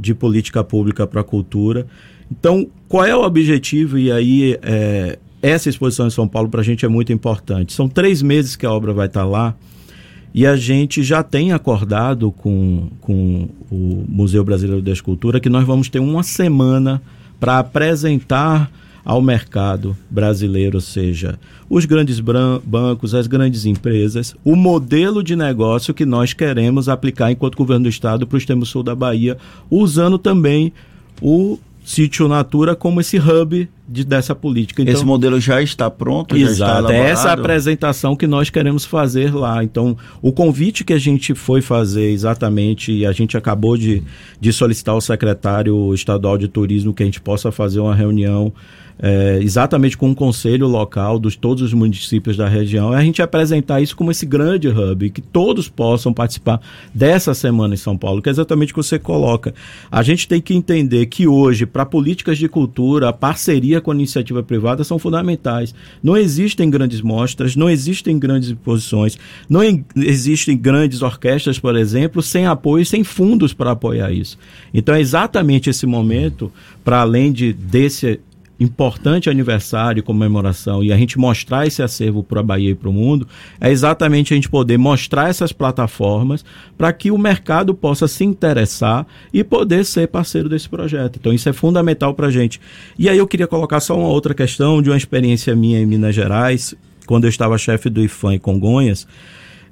de 0.00 0.14
política 0.14 0.64
pública 0.64 1.06
para 1.06 1.20
a 1.20 1.24
cultura. 1.24 1.86
Então, 2.30 2.66
qual 2.88 3.04
é 3.04 3.14
o 3.14 3.22
objetivo? 3.22 3.98
E 3.98 4.10
aí, 4.10 4.58
é, 4.62 5.18
essa 5.42 5.68
exposição 5.68 6.06
em 6.06 6.10
São 6.10 6.28
Paulo 6.28 6.48
para 6.48 6.60
a 6.60 6.64
gente 6.64 6.84
é 6.84 6.88
muito 6.88 7.12
importante. 7.12 7.72
São 7.72 7.88
três 7.88 8.22
meses 8.22 8.56
que 8.56 8.66
a 8.66 8.72
obra 8.72 8.92
vai 8.92 9.06
estar 9.06 9.20
tá 9.20 9.26
lá 9.26 9.54
e 10.32 10.46
a 10.46 10.56
gente 10.56 11.02
já 11.02 11.22
tem 11.22 11.52
acordado 11.52 12.30
com, 12.30 12.88
com 13.00 13.48
o 13.70 14.04
Museu 14.08 14.44
Brasileiro 14.44 14.82
da 14.82 14.92
Escultura 14.92 15.40
que 15.40 15.48
nós 15.48 15.64
vamos 15.66 15.88
ter 15.88 15.98
uma 15.98 16.22
semana 16.22 17.02
para 17.38 17.58
apresentar 17.58 18.70
ao 19.04 19.20
mercado 19.22 19.96
brasileiro, 20.10 20.76
ou 20.76 20.80
seja, 20.80 21.38
os 21.68 21.84
grandes 21.84 22.20
bancos, 22.20 23.14
as 23.14 23.26
grandes 23.26 23.64
empresas, 23.64 24.34
o 24.44 24.54
modelo 24.54 25.22
de 25.22 25.36
negócio 25.36 25.94
que 25.94 26.04
nós 26.04 26.32
queremos 26.32 26.88
aplicar 26.88 27.30
enquanto 27.30 27.56
governo 27.56 27.84
do 27.84 27.88
estado 27.88 28.26
para 28.26 28.36
o 28.36 28.38
extremo 28.38 28.66
sul 28.66 28.82
da 28.82 28.94
Bahia, 28.94 29.36
usando 29.70 30.18
também 30.18 30.72
o 31.20 31.58
sítio 31.84 32.28
Natura 32.28 32.76
como 32.76 33.00
esse 33.00 33.18
hub 33.18 33.68
de, 33.88 34.04
dessa 34.04 34.34
política. 34.34 34.82
Então, 34.82 34.94
Esse 34.94 35.04
modelo 35.04 35.40
já 35.40 35.60
está 35.62 35.90
pronto? 35.90 36.36
Exato, 36.36 36.88
já 36.88 36.94
é 36.94 37.10
essa 37.10 37.32
apresentação 37.32 38.14
que 38.14 38.26
nós 38.26 38.50
queremos 38.50 38.84
fazer 38.84 39.34
lá. 39.34 39.64
Então, 39.64 39.96
o 40.22 40.32
convite 40.32 40.84
que 40.84 40.92
a 40.92 40.98
gente 40.98 41.34
foi 41.34 41.60
fazer 41.60 42.10
exatamente, 42.10 42.92
e 42.92 43.06
a 43.06 43.12
gente 43.12 43.36
acabou 43.36 43.76
de, 43.76 44.02
de 44.40 44.52
solicitar 44.52 44.94
ao 44.94 45.00
secretário 45.00 45.92
estadual 45.94 46.38
de 46.38 46.48
turismo 46.48 46.94
que 46.94 47.02
a 47.02 47.06
gente 47.06 47.20
possa 47.20 47.50
fazer 47.50 47.80
uma 47.80 47.94
reunião 47.94 48.52
é, 49.02 49.38
exatamente 49.42 49.96
com 49.96 50.10
o 50.10 50.14
conselho 50.14 50.66
local 50.66 51.18
dos 51.18 51.34
todos 51.34 51.62
os 51.62 51.72
municípios 51.72 52.36
da 52.36 52.48
região, 52.48 52.92
é 52.92 52.98
a 52.98 53.04
gente 53.04 53.22
apresentar 53.22 53.80
isso 53.80 53.96
como 53.96 54.10
esse 54.10 54.26
grande 54.26 54.68
hub, 54.68 55.10
que 55.10 55.22
todos 55.22 55.68
possam 55.68 56.12
participar 56.12 56.60
dessa 56.94 57.32
semana 57.32 57.74
em 57.74 57.78
São 57.78 57.96
Paulo, 57.96 58.20
que 58.20 58.28
é 58.28 58.32
exatamente 58.32 58.72
o 58.72 58.74
que 58.74 58.82
você 58.82 58.98
coloca. 58.98 59.54
A 59.90 60.02
gente 60.02 60.28
tem 60.28 60.40
que 60.40 60.54
entender 60.54 61.06
que 61.06 61.26
hoje, 61.26 61.64
para 61.64 61.86
políticas 61.86 62.36
de 62.36 62.48
cultura, 62.48 63.08
a 63.08 63.12
parceria 63.12 63.80
com 63.80 63.90
a 63.90 63.94
iniciativa 63.94 64.42
privada 64.42 64.84
são 64.84 64.98
fundamentais. 64.98 65.74
Não 66.02 66.16
existem 66.16 66.68
grandes 66.68 67.00
mostras, 67.00 67.56
não 67.56 67.70
existem 67.70 68.18
grandes 68.18 68.50
exposições, 68.50 69.18
não 69.48 69.60
existem 69.96 70.56
grandes 70.56 71.00
orquestras, 71.00 71.58
por 71.58 71.76
exemplo, 71.76 72.22
sem 72.22 72.46
apoio, 72.46 72.84
sem 72.84 73.02
fundos 73.02 73.54
para 73.54 73.70
apoiar 73.70 74.12
isso. 74.12 74.38
Então 74.74 74.94
é 74.94 75.00
exatamente 75.00 75.70
esse 75.70 75.86
momento, 75.86 76.52
para 76.84 77.00
além 77.00 77.32
de 77.32 77.52
desse 77.52 78.20
importante 78.60 79.30
aniversário, 79.30 80.02
comemoração, 80.02 80.84
e 80.84 80.92
a 80.92 80.96
gente 80.96 81.18
mostrar 81.18 81.66
esse 81.66 81.82
acervo 81.82 82.22
para 82.22 82.40
a 82.40 82.42
Bahia 82.42 82.70
e 82.70 82.74
para 82.74 82.90
o 82.90 82.92
mundo, 82.92 83.26
é 83.58 83.70
exatamente 83.70 84.34
a 84.34 84.36
gente 84.36 84.50
poder 84.50 84.76
mostrar 84.76 85.30
essas 85.30 85.50
plataformas 85.50 86.44
para 86.76 86.92
que 86.92 87.10
o 87.10 87.16
mercado 87.16 87.74
possa 87.74 88.06
se 88.06 88.22
interessar 88.22 89.06
e 89.32 89.42
poder 89.42 89.84
ser 89.86 90.08
parceiro 90.08 90.48
desse 90.48 90.68
projeto. 90.68 91.16
Então, 91.18 91.32
isso 91.32 91.48
é 91.48 91.52
fundamental 91.52 92.12
para 92.12 92.26
a 92.26 92.30
gente. 92.30 92.60
E 92.98 93.08
aí 93.08 93.16
eu 93.16 93.26
queria 93.26 93.46
colocar 93.46 93.80
só 93.80 93.98
uma 93.98 94.08
outra 94.08 94.34
questão 94.34 94.82
de 94.82 94.90
uma 94.90 94.96
experiência 94.96 95.56
minha 95.56 95.80
em 95.80 95.86
Minas 95.86 96.14
Gerais, 96.14 96.74
quando 97.06 97.24
eu 97.24 97.30
estava 97.30 97.56
chefe 97.56 97.88
do 97.88 98.02
IFAM 98.04 98.34
em 98.34 98.38
Congonhas, 98.38 99.06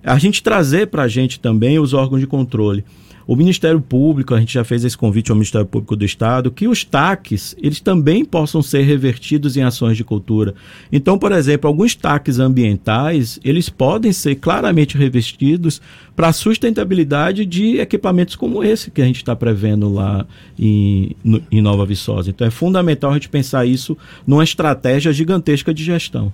a 0.03 0.19
gente 0.19 0.43
trazer 0.43 0.87
para 0.87 1.03
a 1.03 1.09
gente 1.09 1.39
também 1.39 1.79
os 1.79 1.93
órgãos 1.93 2.21
de 2.21 2.27
controle. 2.27 2.85
O 3.29 3.37
Ministério 3.37 3.79
Público, 3.79 4.35
a 4.35 4.41
gente 4.41 4.55
já 4.55 4.65
fez 4.65 4.87
esse 4.87 4.97
convite 4.97 5.31
ao 5.31 5.37
Ministério 5.37 5.67
Público 5.67 5.95
do 5.95 6.03
Estado, 6.03 6.51
que 6.51 6.67
os 6.67 6.83
TACs, 6.83 7.55
eles 7.59 7.79
também 7.79 8.25
possam 8.25 8.63
ser 8.63 8.81
revertidos 8.85 9.55
em 9.55 9.63
ações 9.63 9.99
de 9.99 10.03
cultura. 10.03 10.55
Então, 10.91 11.19
por 11.19 11.31
exemplo, 11.33 11.69
alguns 11.69 11.95
TACs 11.95 12.39
ambientais, 12.39 13.39
eles 13.45 13.69
podem 13.69 14.15
ser 14.15 14.37
claramente 14.37 14.97
revestidos 14.97 15.79
para 16.17 16.29
a 16.29 16.33
sustentabilidade 16.33 17.45
de 17.45 17.77
equipamentos 17.79 18.35
como 18.35 18.65
esse 18.65 18.91
que 18.91 19.03
a 19.03 19.05
gente 19.05 19.17
está 19.17 19.37
prevendo 19.37 19.93
lá 19.93 20.27
em, 20.59 21.15
no, 21.23 21.43
em 21.53 21.61
Nova 21.61 21.85
Viçosa. 21.85 22.31
Então, 22.31 22.47
é 22.47 22.51
fundamental 22.51 23.11
a 23.11 23.15
gente 23.15 23.29
pensar 23.29 23.67
isso 23.67 23.95
numa 24.27 24.43
estratégia 24.43 25.13
gigantesca 25.13 25.75
de 25.75 25.85
gestão. 25.85 26.33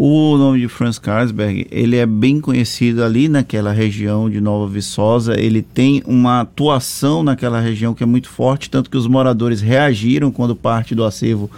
O 0.00 0.36
nome 0.36 0.60
de 0.60 0.68
Franz 0.68 0.96
Carlsberg, 0.96 1.66
ele 1.72 1.96
é 1.96 2.06
bem 2.06 2.40
conhecido 2.40 3.02
ali 3.02 3.28
naquela 3.28 3.72
região 3.72 4.30
de 4.30 4.40
Nova 4.40 4.72
Viçosa, 4.72 5.34
ele 5.36 5.60
tem 5.60 6.04
uma 6.06 6.42
atuação 6.42 7.24
naquela 7.24 7.58
região 7.58 7.92
que 7.92 8.04
é 8.04 8.06
muito 8.06 8.28
forte, 8.28 8.70
tanto 8.70 8.88
que 8.88 8.96
os 8.96 9.08
moradores 9.08 9.60
reagiram 9.60 10.30
quando 10.30 10.54
parte 10.54 10.94
do 10.94 11.02
acervo 11.02 11.50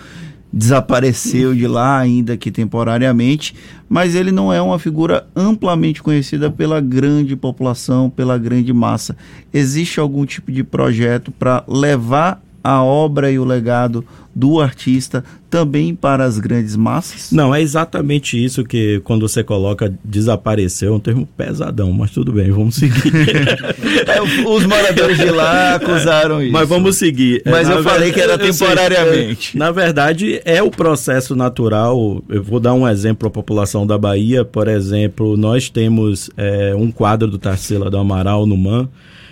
desapareceu 0.51 1.55
de 1.55 1.67
lá, 1.67 1.99
ainda 1.99 2.35
que 2.35 2.51
temporariamente, 2.51 3.55
mas 3.87 4.15
ele 4.15 4.33
não 4.33 4.51
é 4.51 4.63
uma 4.63 4.79
figura 4.79 5.27
amplamente 5.37 6.03
conhecida 6.03 6.51
pela 6.51 6.81
grande 6.81 7.37
população, 7.37 8.09
pela 8.09 8.39
grande 8.39 8.73
massa. 8.73 9.15
Existe 9.53 10.01
algum 10.01 10.25
tipo 10.25 10.51
de 10.51 10.65
projeto 10.65 11.31
para 11.31 11.63
levar 11.69 12.43
a 12.63 12.83
obra 12.83 13.31
e 13.31 13.39
o 13.39 13.45
legado 13.45 14.05
do 14.35 14.61
artista 14.61 15.25
também 15.49 15.95
para 15.95 16.25
as 16.25 16.39
grandes 16.39 16.77
massas? 16.77 17.33
Não, 17.33 17.55
é 17.55 17.61
exatamente 17.61 18.43
isso 18.43 18.65
que 18.65 19.01
quando 19.01 19.29
você 19.29 19.43
coloca 19.43 19.93
desapareceu, 20.05 20.93
é 20.93 20.97
um 20.97 21.01
termo 21.01 21.27
pesadão, 21.37 21.93
mas 21.93 22.13
tudo 22.13 22.33
bem, 22.33 22.51
vamos 22.51 22.77
seguir. 22.77 23.13
é, 24.07 24.23
os 24.23 24.65
moradores 24.65 25.19
de 25.19 25.31
lá 25.31 25.75
acusaram 25.75 26.43
isso. 26.43 26.53
Mas 26.53 26.69
vamos 26.69 26.97
seguir. 26.97 27.43
Mas 27.45 27.69
é, 27.69 27.73
eu 27.73 27.83
falei 27.83 28.13
que 28.13 28.21
era 28.21 28.39
temporariamente. 28.39 29.53
Sei, 29.53 29.61
é, 29.61 29.65
na 29.65 29.71
verdade, 29.73 30.41
é 30.45 30.63
o 30.63 30.71
processo 30.71 31.35
natural. 31.35 32.23
Eu 32.29 32.43
vou 32.43 32.61
dar 32.61 32.75
um 32.75 32.89
exemplo 32.89 33.29
à 33.29 33.31
população 33.31 33.87
da 33.87 33.99
Bahia. 33.99 34.45
Por 34.45 34.69
exemplo, 34.69 35.37
nós 35.37 35.69
temos 35.69 36.31
é, 36.37 36.75
um 36.77 36.91
quadro 36.93 37.29
do 37.29 37.39
Tarsila 37.39 37.91
do 37.91 37.99
Amaral 37.99 38.47
no 38.47 38.57
MAN. 38.57 38.89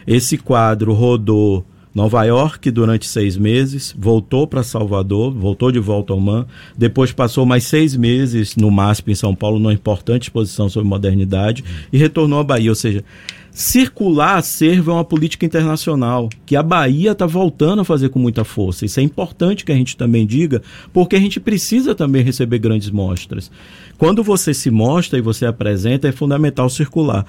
Esse 0.07 0.39
quadro 0.39 0.93
rodou 0.93 1.65
Nova 1.99 2.23
York 2.23 2.71
durante 2.71 3.09
seis 3.09 3.37
meses, 3.37 3.93
voltou 3.99 4.47
para 4.47 4.63
Salvador, 4.63 5.35
voltou 5.35 5.73
de 5.73 5.81
volta 5.81 6.13
ao 6.13 6.21
MAN, 6.21 6.47
depois 6.77 7.11
passou 7.11 7.45
mais 7.45 7.65
seis 7.65 7.97
meses 7.97 8.55
no 8.55 8.71
MASP 8.71 9.11
em 9.11 9.17
São 9.17 9.35
Paulo, 9.35 9.59
numa 9.59 9.73
importante 9.73 10.23
exposição 10.23 10.69
sobre 10.69 10.89
modernidade, 10.89 11.65
e 11.93 11.99
retornou 11.99 12.39
à 12.39 12.45
Bahia. 12.45 12.71
Ou 12.71 12.77
seja, 12.77 13.03
circular 13.51 14.37
acervo 14.37 14.93
é 14.93 14.95
uma 14.95 15.05
política 15.05 15.45
internacional 15.45 16.29
que 16.47 16.55
a 16.55 16.63
Bahia 16.63 17.11
está 17.11 17.27
voltando 17.27 17.81
a 17.81 17.85
fazer 17.85 18.11
com 18.11 18.21
muita 18.21 18.45
força. 18.45 18.85
Isso 18.85 19.01
é 19.01 19.03
importante 19.03 19.65
que 19.65 19.73
a 19.73 19.77
gente 19.77 19.97
também 19.97 20.25
diga, 20.25 20.63
porque 20.93 21.17
a 21.17 21.21
gente 21.21 21.41
precisa 21.41 21.97
também 21.97 22.23
receber 22.23 22.61
grandes 22.61 22.91
mostras. 22.91 23.51
Quando 23.99 24.23
você 24.23 24.55
se 24.55 24.71
mostra 24.71 25.19
e 25.19 25.23
você 25.23 25.47
apresenta, 25.47 26.07
é 26.07 26.13
fundamental 26.13 26.71
circular. 26.71 27.27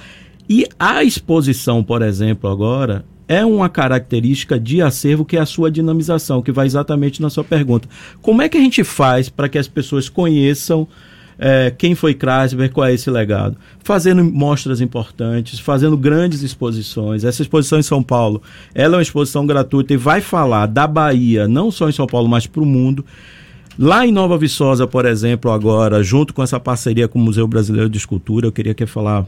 E 0.48 0.68
a 0.80 1.04
exposição, 1.04 1.84
por 1.84 2.04
exemplo, 2.04 2.48
agora, 2.48 3.04
é 3.30 3.46
uma 3.46 3.70
característica 3.70 4.60
de 4.60 4.82
acervo 4.82 5.24
que 5.24 5.38
é 5.38 5.40
a 5.40 5.46
sua 5.46 5.70
dinamização, 5.70 6.42
que 6.42 6.52
vai 6.52 6.66
exatamente 6.66 7.22
na 7.22 7.30
sua 7.30 7.44
pergunta. 7.44 7.88
Como 8.24 8.42
é 8.42 8.50
que 8.50 8.58
a 8.58 8.62
gente 8.62 8.84
faz 8.84 9.30
para 9.30 9.48
que 9.48 9.60
as 9.60 9.68
pessoas 9.68 10.10
conheçam 10.10 10.88
é, 11.38 11.72
quem 11.78 11.94
foi 11.94 12.16
Kreisberg, 12.16 12.74
qual 12.74 12.88
é 12.88 12.94
esse 12.94 13.10
legado? 13.10 13.56
Fazendo 13.84 14.24
mostras 14.24 14.82
importantes, 14.82 15.60
fazendo 15.60 15.96
grandes 15.96 16.42
exposições. 16.42 17.24
Essa 17.24 17.44
exposição 17.44 17.80
em 17.80 17.84
São 17.84 18.02
Paulo, 18.02 18.42
ela 18.74 18.96
é 18.96 18.98
uma 18.98 19.04
exposição 19.04 19.46
gratuita 19.46 19.94
e 19.94 19.98
vai 19.98 20.22
falar 20.22 20.66
da 20.66 20.88
Bahia, 20.88 21.48
não 21.48 21.70
só 21.70 21.88
em 21.88 21.94
São 21.94 22.08
Paulo, 22.08 22.28
mas 22.28 22.48
para 22.48 22.64
o 22.64 22.66
mundo. 22.66 23.06
Lá 23.78 24.06
em 24.06 24.12
Nova 24.12 24.38
Viçosa, 24.38 24.88
por 24.88 25.06
exemplo, 25.06 25.52
agora, 25.52 26.04
junto 26.04 26.34
com 26.34 26.44
essa 26.44 26.60
parceria 26.60 27.08
com 27.08 27.20
o 27.20 27.22
Museu 27.22 27.48
Brasileiro 27.48 27.90
de 27.90 27.98
Escultura, 27.98 28.48
eu 28.48 28.52
queria 28.52 28.74
que 28.74 28.86
falar 28.86 29.26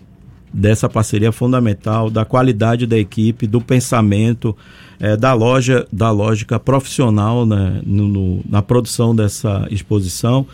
dessa 0.54 0.90
parceria 0.90 1.32
fundamental, 1.32 2.10
da 2.10 2.26
qualidade 2.26 2.86
da 2.86 2.98
equipe, 2.98 3.48
do 3.48 3.62
pensamento, 3.62 4.56
é, 5.00 5.16
da 5.16 5.34
loja, 5.34 5.88
da 5.92 6.12
lógica 6.12 6.60
profissional 6.60 7.46
né, 7.46 7.82
no, 7.86 8.08
no, 8.08 8.42
na 8.48 8.62
produção 8.62 9.16
dessa 9.16 9.68
exposição. 9.72 10.46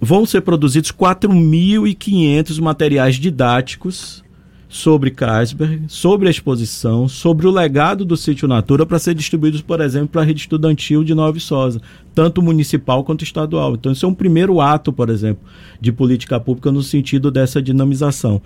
Vão 0.00 0.24
ser 0.24 0.42
produzidos 0.42 0.92
4.500 0.92 2.60
materiais 2.60 3.16
didáticos 3.16 4.22
sobre 4.70 5.10
Carlsberg, 5.10 5.82
sobre 5.88 6.28
a 6.28 6.30
exposição, 6.30 7.08
sobre 7.08 7.44
o 7.46 7.50
legado 7.50 8.04
do 8.04 8.16
sítio 8.16 8.46
Natura 8.46 8.86
para 8.86 9.00
ser 9.00 9.14
distribuídos, 9.14 9.60
por 9.60 9.80
exemplo, 9.80 10.08
para 10.08 10.22
a 10.22 10.24
rede 10.24 10.42
estudantil 10.42 11.02
de 11.02 11.12
Nova 11.12 11.32
Viçosa, 11.32 11.82
tanto 12.14 12.40
municipal 12.40 13.02
quanto 13.02 13.24
estadual. 13.24 13.74
Então, 13.74 13.90
isso 13.90 14.06
é 14.06 14.08
um 14.08 14.14
primeiro 14.14 14.60
ato, 14.60 14.92
por 14.92 15.10
exemplo, 15.10 15.42
de 15.80 15.90
política 15.90 16.38
pública 16.38 16.70
no 16.70 16.84
sentido 16.84 17.32
dessa 17.32 17.60
dinamização. 17.60 18.40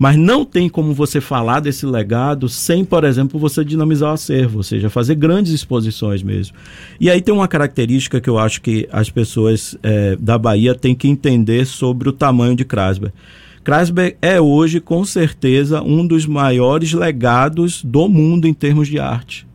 Mas 0.00 0.16
não 0.16 0.46
tem 0.46 0.66
como 0.66 0.94
você 0.94 1.20
falar 1.20 1.60
desse 1.60 1.84
legado 1.84 2.48
sem, 2.48 2.86
por 2.86 3.04
exemplo, 3.04 3.38
você 3.38 3.62
dinamizar 3.62 4.08
o 4.08 4.14
acervo, 4.14 4.56
ou 4.56 4.62
seja, 4.62 4.88
fazer 4.88 5.14
grandes 5.14 5.52
exposições 5.52 6.22
mesmo. 6.22 6.56
E 6.98 7.10
aí 7.10 7.20
tem 7.20 7.34
uma 7.34 7.46
característica 7.46 8.18
que 8.18 8.30
eu 8.30 8.38
acho 8.38 8.62
que 8.62 8.88
as 8.90 9.10
pessoas 9.10 9.76
é, 9.82 10.16
da 10.16 10.38
Bahia 10.38 10.74
têm 10.74 10.94
que 10.94 11.06
entender 11.06 11.66
sobre 11.66 12.08
o 12.08 12.14
tamanho 12.14 12.56
de 12.56 12.64
Krasberg. 12.64 13.14
Krasberg 13.62 14.16
é 14.22 14.40
hoje, 14.40 14.80
com 14.80 15.04
certeza, 15.04 15.82
um 15.82 16.06
dos 16.06 16.24
maiores 16.24 16.94
legados 16.94 17.84
do 17.84 18.08
mundo 18.08 18.48
em 18.48 18.54
termos 18.54 18.88
de 18.88 18.98
arte. 18.98 19.49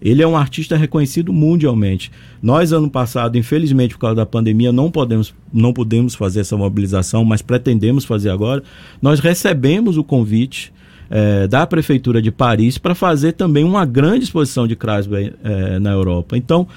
Ele 0.00 0.22
é 0.22 0.26
um 0.26 0.36
artista 0.36 0.76
reconhecido 0.76 1.32
mundialmente. 1.32 2.10
Nós, 2.42 2.72
ano 2.72 2.90
passado, 2.90 3.36
infelizmente, 3.36 3.94
por 3.94 4.00
causa 4.00 4.16
da 4.16 4.26
pandemia, 4.26 4.72
não 4.72 4.90
podemos, 4.90 5.34
não 5.52 5.72
podemos 5.72 6.14
fazer 6.14 6.40
essa 6.40 6.56
mobilização, 6.56 7.24
mas 7.24 7.42
pretendemos 7.42 8.04
fazer 8.04 8.30
agora. 8.30 8.62
Nós 9.02 9.20
recebemos 9.20 9.96
o 9.96 10.04
convite 10.04 10.72
é, 11.10 11.48
da 11.48 11.66
Prefeitura 11.66 12.22
de 12.22 12.30
Paris 12.30 12.78
para 12.78 12.94
fazer 12.94 13.32
também 13.32 13.64
uma 13.64 13.84
grande 13.84 14.24
exposição 14.24 14.66
de 14.66 14.76
Kreisberg 14.76 15.34
é, 15.42 15.78
na 15.80 15.90
Europa. 15.90 16.36
Então, 16.36 16.68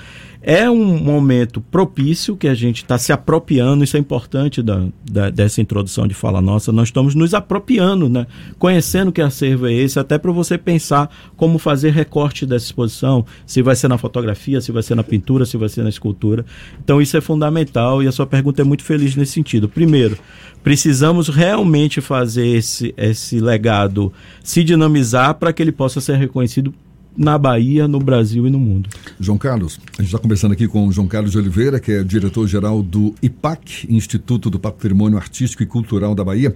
é 0.46 0.70
um 0.70 1.00
momento 1.00 1.62
propício 1.62 2.36
que 2.36 2.50
a 2.50 2.54
gente 2.54 2.84
está 2.84 2.98
se 2.98 3.14
apropriando, 3.14 3.82
isso 3.82 3.96
é 3.96 4.00
importante 4.00 4.62
da, 4.62 4.86
da, 5.10 5.30
dessa 5.30 5.62
introdução 5.62 6.06
de 6.06 6.14
fala 6.14 6.42
nossa, 6.42 6.70
nós 6.70 6.90
estamos 6.90 7.16
nos 7.16 7.34
apropriando, 7.34 8.10
né? 8.10 8.28
conhecendo 8.60 9.10
que 9.10 9.22
acervo 9.22 9.68
é 9.68 9.74
esse, 9.74 9.98
até 9.98 10.18
para 10.18 10.34
você 10.34 10.58
pensar 10.58 11.10
como 11.38 11.58
fazer 11.58 11.92
recorte 11.92 12.46
dessa 12.46 12.66
exposição, 12.66 13.26
se 13.46 13.62
vai 13.62 13.74
ser 13.74 13.88
na 13.88 13.98
fotografia, 13.98 14.60
se 14.60 14.74
vai 14.74 14.84
ser 14.84 14.96
na 14.96 15.04
pintura, 15.04 15.46
se 15.46 15.56
vai 15.56 15.70
ser 15.70 15.84
na 15.84 15.90
escultura. 15.90 16.46
Então 16.84 17.02
isso 17.02 17.16
é 17.16 17.22
fundamental 17.22 18.04
e 18.04 18.08
a 18.08 18.12
sua 18.12 18.28
pergunta 18.28 18.62
é 18.62 18.66
muito 18.66 18.84
feliz 18.84 19.16
nesse 19.16 19.32
sentido. 19.32 19.70
Primeiro, 19.70 20.18
precisamos 20.62 21.30
realmente 21.30 22.02
fazer 22.02 22.48
esse, 22.48 22.94
esse 22.98 23.40
legado 23.40 24.12
se 24.44 24.62
dinamizar 24.62 25.36
para 25.36 25.54
que 25.54 25.64
ele 25.64 25.72
possa 25.72 26.02
ser 26.02 26.18
reconhecido 26.18 26.74
na 27.18 27.38
Bahia, 27.38 27.88
no 27.88 28.00
Brasil 28.00 28.48
e 28.48 28.50
no 28.50 28.60
mundo. 28.60 28.90
João 29.20 29.38
Carlos, 29.38 29.80
a 29.98 30.02
gente 30.02 30.08
está 30.10 30.20
conversando 30.20 30.52
aqui 30.54 30.68
com 30.68 30.88
o 30.88 30.92
João 30.92 31.08
Carlos 31.08 31.32
de 31.32 31.38
Oliveira, 31.38 31.80
que 31.80 31.92
é 31.92 32.04
diretor-geral 32.04 32.82
do 32.82 33.14
IPAC, 33.22 33.88
Instituto 33.90 34.50
do 34.50 34.60
Patrimônio 34.60 35.18
Artístico 35.18 35.64
e 35.64 35.66
Cultural 35.66 36.16
da 36.16 36.24
Bahia. 36.24 36.56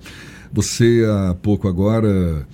Você 0.51 1.05
há 1.07 1.35
pouco 1.35 1.67
agora 1.67 2.45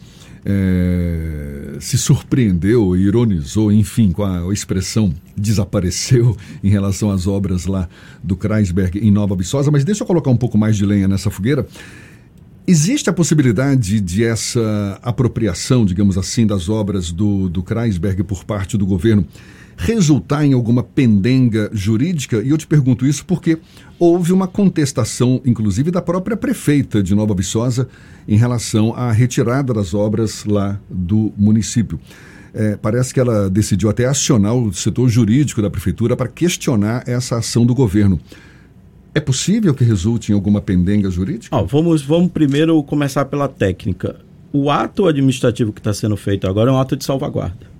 é, 0.45 1.77
se 1.79 1.97
surpreendeu, 1.97 2.95
ironizou, 2.95 3.71
enfim, 3.71 4.11
com 4.11 4.23
a 4.23 4.51
expressão 4.51 5.13
desapareceu 5.35 6.35
em 6.63 6.69
relação 6.69 7.09
às 7.09 7.27
obras 7.27 7.65
lá 7.65 7.87
do 8.21 8.35
Kreisberg 8.35 8.99
em 8.99 9.11
Nova 9.11 9.35
Viçosa, 9.35 9.71
mas 9.71 9.83
deixa 9.83 10.03
eu 10.03 10.07
colocar 10.07 10.29
um 10.29 10.37
pouco 10.37 10.57
mais 10.57 10.75
de 10.75 10.85
lenha 10.85 11.07
nessa 11.07 11.29
fogueira. 11.29 11.65
Existe 12.65 13.09
a 13.09 13.13
possibilidade 13.13 13.99
de 13.99 14.23
essa 14.23 14.97
apropriação, 15.01 15.85
digamos 15.85 16.17
assim, 16.17 16.47
das 16.47 16.69
obras 16.69 17.11
do, 17.11 17.49
do 17.49 17.61
Kreisberg 17.61 18.23
por 18.23 18.45
parte 18.45 18.77
do 18.77 18.85
governo 18.85 19.27
resultar 19.75 20.45
em 20.45 20.53
alguma 20.53 20.81
pendenga 20.81 21.69
jurídica? 21.73 22.41
E 22.41 22.49
eu 22.49 22.57
te 22.57 22.65
pergunto 22.65 23.05
isso 23.05 23.25
porque 23.25 23.57
houve 23.99 24.31
uma 24.31 24.47
contestação, 24.47 25.41
inclusive, 25.43 25.91
da 25.91 26.01
própria 26.01 26.37
prefeita 26.37 27.03
de 27.03 27.13
Nova 27.13 27.35
Viçosa 27.35 27.89
em 28.25 28.37
relação 28.37 28.95
à 28.95 29.11
retirada 29.11 29.73
das 29.73 29.93
obras 29.93 30.45
lá 30.45 30.79
do 30.89 31.33
município. 31.37 31.99
É, 32.53 32.77
parece 32.77 33.13
que 33.13 33.19
ela 33.19 33.49
decidiu 33.49 33.89
até 33.89 34.05
acionar 34.05 34.55
o 34.55 34.71
setor 34.71 35.09
jurídico 35.09 35.61
da 35.61 35.69
prefeitura 35.69 36.15
para 36.15 36.29
questionar 36.29 37.03
essa 37.07 37.37
ação 37.37 37.65
do 37.65 37.75
governo. 37.75 38.21
É 39.15 39.19
possível 39.19 39.75
que 39.75 39.83
resulte 39.83 40.31
em 40.31 40.35
alguma 40.35 40.59
pendenga 40.59 41.09
jurídica? 41.11 41.55
Vamos, 41.65 42.01
vamos 42.01 42.31
primeiro 42.31 42.81
começar 42.81 43.25
pela 43.25 43.47
técnica. 43.47 44.15
O 44.51 44.71
ato 44.71 45.05
administrativo 45.05 45.71
que 45.71 45.79
está 45.79 45.93
sendo 45.93 46.17
feito 46.17 46.47
agora 46.47 46.71
é 46.71 46.73
um 46.73 46.79
ato 46.79 46.97
de 46.97 47.05
salvaguarda. 47.05 47.71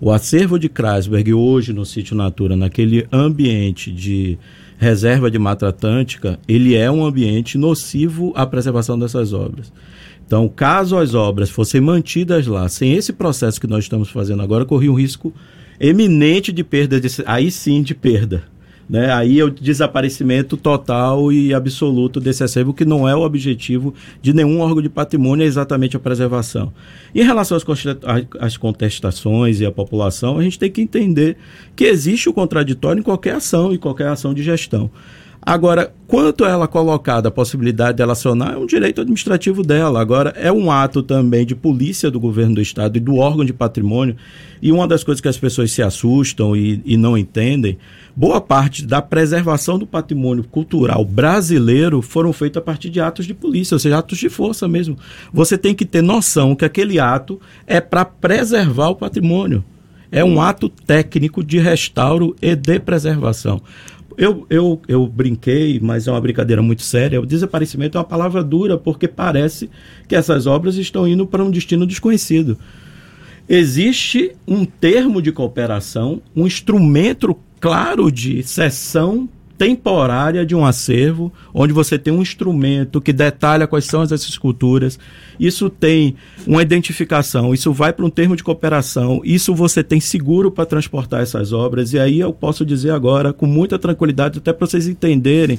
O 0.00 0.12
acervo 0.12 0.56
de 0.56 0.68
Kreisberg 0.68 1.34
hoje 1.34 1.72
no 1.72 1.84
sítio 1.84 2.16
Natura, 2.16 2.54
naquele 2.54 3.04
ambiente 3.12 3.90
de 3.90 4.38
reserva 4.78 5.28
de 5.28 5.40
Mata 5.40 5.68
Atlântica, 5.68 6.38
ele 6.46 6.76
é 6.76 6.88
um 6.88 7.04
ambiente 7.04 7.58
nocivo 7.58 8.32
à 8.36 8.46
preservação 8.46 8.96
dessas 8.96 9.32
obras. 9.32 9.72
Então, 10.24 10.48
caso 10.48 10.96
as 10.96 11.14
obras 11.14 11.50
fossem 11.50 11.80
mantidas 11.80 12.46
lá, 12.46 12.68
sem 12.68 12.92
esse 12.92 13.12
processo 13.12 13.60
que 13.60 13.66
nós 13.66 13.84
estamos 13.84 14.08
fazendo 14.08 14.42
agora, 14.42 14.64
corria 14.64 14.90
um 14.90 14.98
risco 14.98 15.32
eminente 15.80 16.52
de 16.52 16.62
perda, 16.62 17.00
de, 17.00 17.08
aí 17.26 17.50
sim 17.50 17.82
de 17.82 17.94
perda 17.94 18.53
né? 18.88 19.12
Aí 19.12 19.40
é 19.40 19.44
o 19.44 19.50
desaparecimento 19.50 20.56
total 20.56 21.32
e 21.32 21.54
absoluto 21.54 22.20
desse 22.20 22.44
acervo, 22.44 22.74
que 22.74 22.84
não 22.84 23.08
é 23.08 23.14
o 23.14 23.22
objetivo 23.22 23.94
de 24.20 24.32
nenhum 24.32 24.60
órgão 24.60 24.82
de 24.82 24.88
patrimônio, 24.88 25.44
é 25.44 25.46
exatamente 25.46 25.96
a 25.96 26.00
preservação. 26.00 26.72
Em 27.14 27.22
relação 27.22 27.58
às 28.40 28.56
contestações 28.56 29.60
e 29.60 29.66
à 29.66 29.72
população, 29.72 30.38
a 30.38 30.42
gente 30.42 30.58
tem 30.58 30.70
que 30.70 30.82
entender 30.82 31.36
que 31.74 31.84
existe 31.84 32.28
o 32.28 32.32
contraditório 32.32 33.00
em 33.00 33.04
qualquer 33.04 33.36
ação 33.36 33.72
e 33.72 33.78
qualquer 33.78 34.08
ação 34.08 34.34
de 34.34 34.42
gestão. 34.42 34.90
Agora, 35.46 35.92
quanto 36.06 36.46
ela 36.46 36.66
colocada 36.66 37.28
a 37.28 37.30
possibilidade 37.30 37.98
de 37.98 38.02
ela 38.02 38.12
acionar, 38.12 38.54
é 38.54 38.56
um 38.56 38.64
direito 38.64 39.02
administrativo 39.02 39.62
dela. 39.62 40.00
Agora, 40.00 40.30
é 40.36 40.50
um 40.50 40.70
ato 40.70 41.02
também 41.02 41.44
de 41.44 41.54
polícia 41.54 42.10
do 42.10 42.18
governo 42.18 42.54
do 42.54 42.62
Estado 42.62 42.96
e 42.96 43.00
do 43.00 43.16
órgão 43.16 43.44
de 43.44 43.52
patrimônio. 43.52 44.16
E 44.62 44.72
uma 44.72 44.88
das 44.88 45.04
coisas 45.04 45.20
que 45.20 45.28
as 45.28 45.36
pessoas 45.36 45.70
se 45.70 45.82
assustam 45.82 46.56
e, 46.56 46.80
e 46.86 46.96
não 46.96 47.18
entendem, 47.18 47.76
boa 48.16 48.40
parte 48.40 48.86
da 48.86 49.02
preservação 49.02 49.78
do 49.78 49.86
patrimônio 49.86 50.44
cultural 50.44 51.04
brasileiro 51.04 52.00
foram 52.00 52.32
feitos 52.32 52.56
a 52.56 52.62
partir 52.62 52.88
de 52.88 52.98
atos 52.98 53.26
de 53.26 53.34
polícia, 53.34 53.74
ou 53.74 53.78
seja, 53.78 53.98
atos 53.98 54.16
de 54.16 54.30
força 54.30 54.66
mesmo. 54.66 54.96
Você 55.30 55.58
tem 55.58 55.74
que 55.74 55.84
ter 55.84 56.00
noção 56.00 56.56
que 56.56 56.64
aquele 56.64 56.98
ato 56.98 57.38
é 57.66 57.82
para 57.82 58.06
preservar 58.06 58.88
o 58.88 58.96
patrimônio. 58.96 59.62
É 60.14 60.24
um 60.24 60.40
ato 60.40 60.68
técnico 60.68 61.42
de 61.42 61.58
restauro 61.58 62.36
e 62.40 62.54
de 62.54 62.78
preservação. 62.78 63.60
Eu, 64.16 64.46
eu, 64.48 64.80
eu 64.86 65.06
brinquei, 65.06 65.80
mas 65.80 66.06
é 66.06 66.10
uma 66.10 66.20
brincadeira 66.20 66.62
muito 66.62 66.82
séria. 66.82 67.20
O 67.20 67.26
desaparecimento 67.26 67.98
é 67.98 68.00
uma 68.00 68.06
palavra 68.06 68.42
dura, 68.44 68.78
porque 68.78 69.08
parece 69.08 69.68
que 70.06 70.14
essas 70.14 70.46
obras 70.46 70.76
estão 70.76 71.06
indo 71.06 71.26
para 71.26 71.42
um 71.42 71.50
destino 71.50 71.86
desconhecido. 71.86 72.56
Existe 73.48 74.32
um 74.46 74.64
termo 74.64 75.20
de 75.20 75.32
cooperação, 75.32 76.22
um 76.34 76.46
instrumento 76.46 77.36
claro 77.60 78.10
de 78.10 78.42
cessão 78.42 79.28
temporária 79.56 80.44
de 80.44 80.54
um 80.54 80.64
acervo, 80.64 81.32
onde 81.52 81.72
você 81.72 81.98
tem 81.98 82.12
um 82.12 82.22
instrumento 82.22 83.00
que 83.00 83.12
detalha 83.12 83.66
quais 83.66 83.84
são 83.84 84.02
essas 84.02 84.22
esculturas. 84.22 84.98
Isso 85.38 85.70
tem 85.70 86.16
uma 86.46 86.62
identificação, 86.62 87.54
isso 87.54 87.72
vai 87.72 87.92
para 87.92 88.04
um 88.04 88.10
termo 88.10 88.36
de 88.36 88.44
cooperação, 88.44 89.20
isso 89.24 89.54
você 89.54 89.82
tem 89.82 90.00
seguro 90.00 90.50
para 90.50 90.66
transportar 90.66 91.22
essas 91.22 91.52
obras. 91.52 91.92
E 91.92 91.98
aí 91.98 92.20
eu 92.20 92.32
posso 92.32 92.64
dizer 92.64 92.90
agora, 92.90 93.32
com 93.32 93.46
muita 93.46 93.78
tranquilidade, 93.78 94.38
até 94.38 94.52
para 94.52 94.66
vocês 94.66 94.88
entenderem 94.88 95.58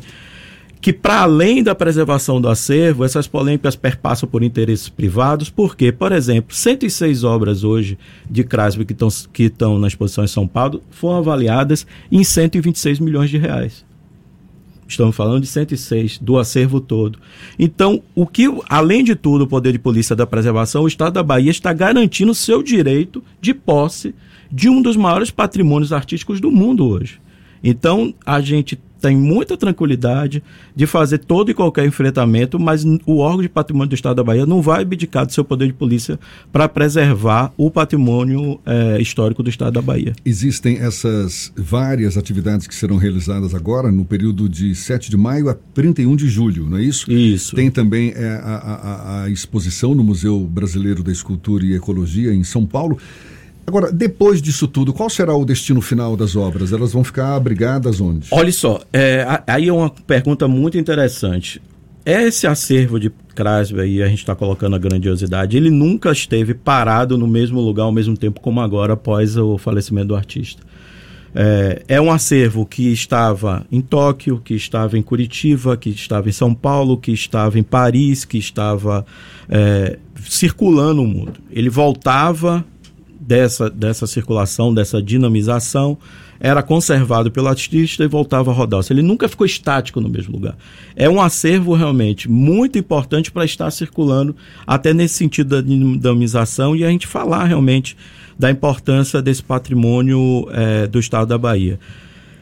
que 0.81 0.93
para 0.93 1.21
além 1.21 1.63
da 1.63 1.73
preservação 1.73 2.39
do 2.39 2.47
acervo, 2.47 3.03
essas 3.03 3.27
polêmicas 3.27 3.75
perpassam 3.75 4.27
por 4.29 4.43
interesses 4.43 4.89
privados, 4.89 5.49
porque, 5.49 5.91
por 5.91 6.11
exemplo, 6.11 6.55
106 6.55 7.23
obras 7.23 7.63
hoje 7.63 7.97
de 8.29 8.43
Crasby 8.43 8.85
que 8.85 8.93
estão 8.93 9.09
que 9.33 9.51
na 9.79 9.87
exposição 9.87 10.23
em 10.23 10.27
São 10.27 10.47
Paulo 10.47 10.83
foram 10.91 11.17
avaliadas 11.17 11.87
em 12.11 12.23
126 12.23 12.99
milhões 12.99 13.29
de 13.29 13.37
reais. 13.37 13.84
Estamos 14.87 15.15
falando 15.15 15.41
de 15.41 15.47
106 15.47 16.19
do 16.19 16.37
acervo 16.37 16.79
todo. 16.79 17.19
Então, 17.57 18.01
o 18.13 18.27
que, 18.27 18.45
além 18.69 19.03
de 19.03 19.15
tudo, 19.15 19.43
o 19.43 19.47
poder 19.47 19.71
de 19.71 19.79
polícia 19.79 20.15
da 20.15 20.27
preservação, 20.27 20.83
o 20.83 20.87
Estado 20.87 21.13
da 21.13 21.23
Bahia 21.23 21.49
está 21.49 21.73
garantindo 21.73 22.31
o 22.31 22.35
seu 22.35 22.61
direito 22.61 23.23
de 23.41 23.53
posse 23.53 24.13
de 24.51 24.69
um 24.69 24.81
dos 24.81 24.95
maiores 24.95 25.31
patrimônios 25.31 25.91
artísticos 25.91 26.39
do 26.39 26.51
mundo 26.51 26.87
hoje. 26.87 27.19
Então, 27.63 28.13
a 28.23 28.39
gente 28.41 28.79
tem 29.05 29.15
muita 29.15 29.55
tranquilidade 29.55 30.41
de 30.75 30.87
fazer 30.87 31.19
todo 31.19 31.51
e 31.51 31.53
qualquer 31.53 31.85
enfrentamento, 31.85 32.59
mas 32.59 32.83
o 33.05 33.17
órgão 33.19 33.43
de 33.43 33.49
patrimônio 33.49 33.89
do 33.89 33.93
Estado 33.93 34.15
da 34.15 34.23
Bahia 34.23 34.47
não 34.47 34.63
vai 34.63 34.81
abdicar 34.81 35.27
do 35.27 35.31
seu 35.31 35.45
poder 35.45 35.67
de 35.67 35.73
polícia 35.73 36.19
para 36.51 36.67
preservar 36.67 37.53
o 37.55 37.69
patrimônio 37.69 38.59
é, 38.65 38.99
histórico 38.99 39.43
do 39.43 39.49
Estado 39.51 39.73
da 39.73 39.81
Bahia. 39.81 40.15
Existem 40.25 40.77
essas 40.77 41.53
várias 41.55 42.17
atividades 42.17 42.65
que 42.65 42.73
serão 42.73 42.97
realizadas 42.97 43.53
agora, 43.53 43.91
no 43.91 44.03
período 44.03 44.49
de 44.49 44.73
7 44.73 45.11
de 45.11 45.17
maio 45.17 45.49
a 45.49 45.53
31 45.53 46.15
de 46.15 46.27
julho, 46.27 46.65
não 46.67 46.77
é 46.79 46.83
isso? 46.83 47.11
Isso. 47.11 47.55
Tem 47.55 47.69
também 47.69 48.11
é, 48.15 48.41
a, 48.43 48.55
a, 48.55 49.23
a 49.25 49.29
exposição 49.29 49.93
no 49.93 50.03
Museu 50.03 50.39
Brasileiro 50.39 51.03
da 51.03 51.11
Escultura 51.11 51.63
e 51.63 51.75
Ecologia, 51.75 52.33
em 52.33 52.43
São 52.43 52.65
Paulo. 52.65 52.97
Agora, 53.67 53.91
depois 53.91 54.41
disso 54.41 54.67
tudo, 54.67 54.93
qual 54.93 55.09
será 55.09 55.35
o 55.35 55.43
destino 55.43 55.81
final 55.81 56.15
das 56.15 56.35
obras? 56.35 56.71
Elas 56.71 56.93
vão 56.93 57.03
ficar 57.03 57.35
abrigadas 57.35 57.99
onde? 57.99 58.27
Olha 58.31 58.51
só, 58.51 58.81
é, 58.93 59.25
aí 59.47 59.67
é 59.67 59.73
uma 59.73 59.89
pergunta 59.89 60.47
muito 60.47 60.77
interessante. 60.77 61.61
Esse 62.05 62.45
acervo 62.45 62.99
de 62.99 63.11
Krasberg, 63.33 63.91
e 63.91 64.03
a 64.03 64.07
gente 64.07 64.19
está 64.19 64.35
colocando 64.35 64.75
a 64.75 64.79
grandiosidade, 64.79 65.57
ele 65.57 65.71
nunca 65.71 66.11
esteve 66.11 66.53
parado 66.53 67.17
no 67.17 67.27
mesmo 67.27 67.59
lugar 67.59 67.83
ao 67.83 67.91
mesmo 67.91 68.15
tempo 68.15 68.39
como 68.39 68.61
agora, 68.61 68.93
após 68.93 69.35
o 69.35 69.57
falecimento 69.57 70.09
do 70.09 70.15
artista. 70.15 70.61
É, 71.37 71.83
é, 71.89 72.01
um 72.01 72.11
acervo 72.11 72.65
que 72.65 72.93
estava 72.93 73.65
em 73.69 73.81
Tóquio, 73.81 74.39
que 74.39 74.53
estava 74.53 74.97
em 74.97 75.01
Curitiba, 75.01 75.75
que 75.75 75.89
estava 75.89 76.29
em 76.29 76.31
São 76.31 76.53
Paulo, 76.53 76.97
que 76.97 77.11
estava 77.11 77.59
em 77.59 77.63
Paris, 77.63 78.23
que 78.23 78.37
estava 78.37 79.05
é, 79.49 79.97
circulando 80.21 81.01
o 81.01 81.07
mundo. 81.07 81.33
Ele 81.51 81.69
voltava 81.69 82.63
dessa, 83.25 83.69
dessa 83.69 84.05
circulação, 84.05 84.73
dessa 84.73 85.01
dinamização, 85.01 85.97
era 86.39 86.61
conservado 86.61 87.31
pelo 87.31 87.47
artista 87.47 88.03
e 88.03 88.07
voltava 88.07 88.51
a 88.51 88.53
rodar. 88.53 88.81
Ele 88.89 89.01
nunca 89.01 89.27
ficou 89.27 89.45
estático 89.45 89.99
no 90.01 90.09
mesmo 90.09 90.33
lugar. 90.33 90.55
É 90.95 91.09
um 91.09 91.21
acervo 91.21 91.73
realmente 91.73 92.29
muito 92.29 92.77
importante 92.77 93.31
para 93.31 93.45
estar 93.45 93.71
circulando, 93.71 94.35
até 94.67 94.93
nesse 94.93 95.15
sentido 95.15 95.55
da 95.55 95.61
dinamização, 95.61 96.75
e 96.75 96.83
a 96.83 96.89
gente 96.89 97.07
falar 97.07 97.45
realmente 97.45 97.97
da 98.37 98.51
importância 98.51 99.21
desse 99.21 99.41
patrimônio 99.41 100.47
é, 100.51 100.87
do 100.87 100.99
estado 100.99 101.29
da 101.29 101.37
Bahia. 101.37 101.79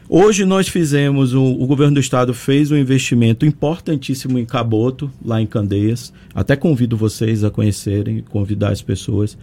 Hoje 0.09 0.43
nós 0.43 0.67
fizemos, 0.67 1.33
o, 1.33 1.43
o, 1.43 1.65
governo 1.65 1.95
do 1.95 1.99
estado 1.99 2.33
fez 2.33 2.71
um 2.71 2.77
investimento 2.77 3.45
importantíssimo 3.45 4.37
em 4.37 4.45
Caboto, 4.45 5.09
lá 5.23 5.41
em 5.41 5.45
Candeias. 5.45 6.11
Até 6.35 6.55
convido 6.55 6.97
vocês 6.97 7.43
a 7.43 7.49
conhecerem, 7.49 8.21
convidar 8.29 8.71
as 8.71 8.81
pessoas 8.81 9.37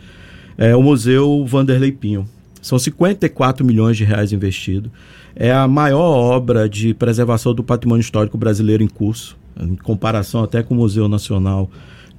é 0.56 0.74
o 0.74 0.82
Museu 0.82 1.44
Vanderlei 1.46 1.92
Pinho. 1.92 2.26
São 2.60 2.78
54 2.78 3.64
milhões 3.64 3.96
de 3.96 4.04
reais 4.04 4.32
investidos. 4.32 4.90
É 5.34 5.52
a 5.52 5.66
maior 5.66 6.00
obra 6.00 6.68
de 6.68 6.92
preservação 6.92 7.54
do 7.54 7.64
patrimônio 7.64 8.02
histórico 8.02 8.36
brasileiro 8.36 8.82
em 8.82 8.88
curso, 8.88 9.36
em 9.58 9.76
comparação 9.76 10.42
até 10.42 10.62
com 10.62 10.74
o 10.74 10.76
Museu 10.76 11.08
Nacional 11.08 11.70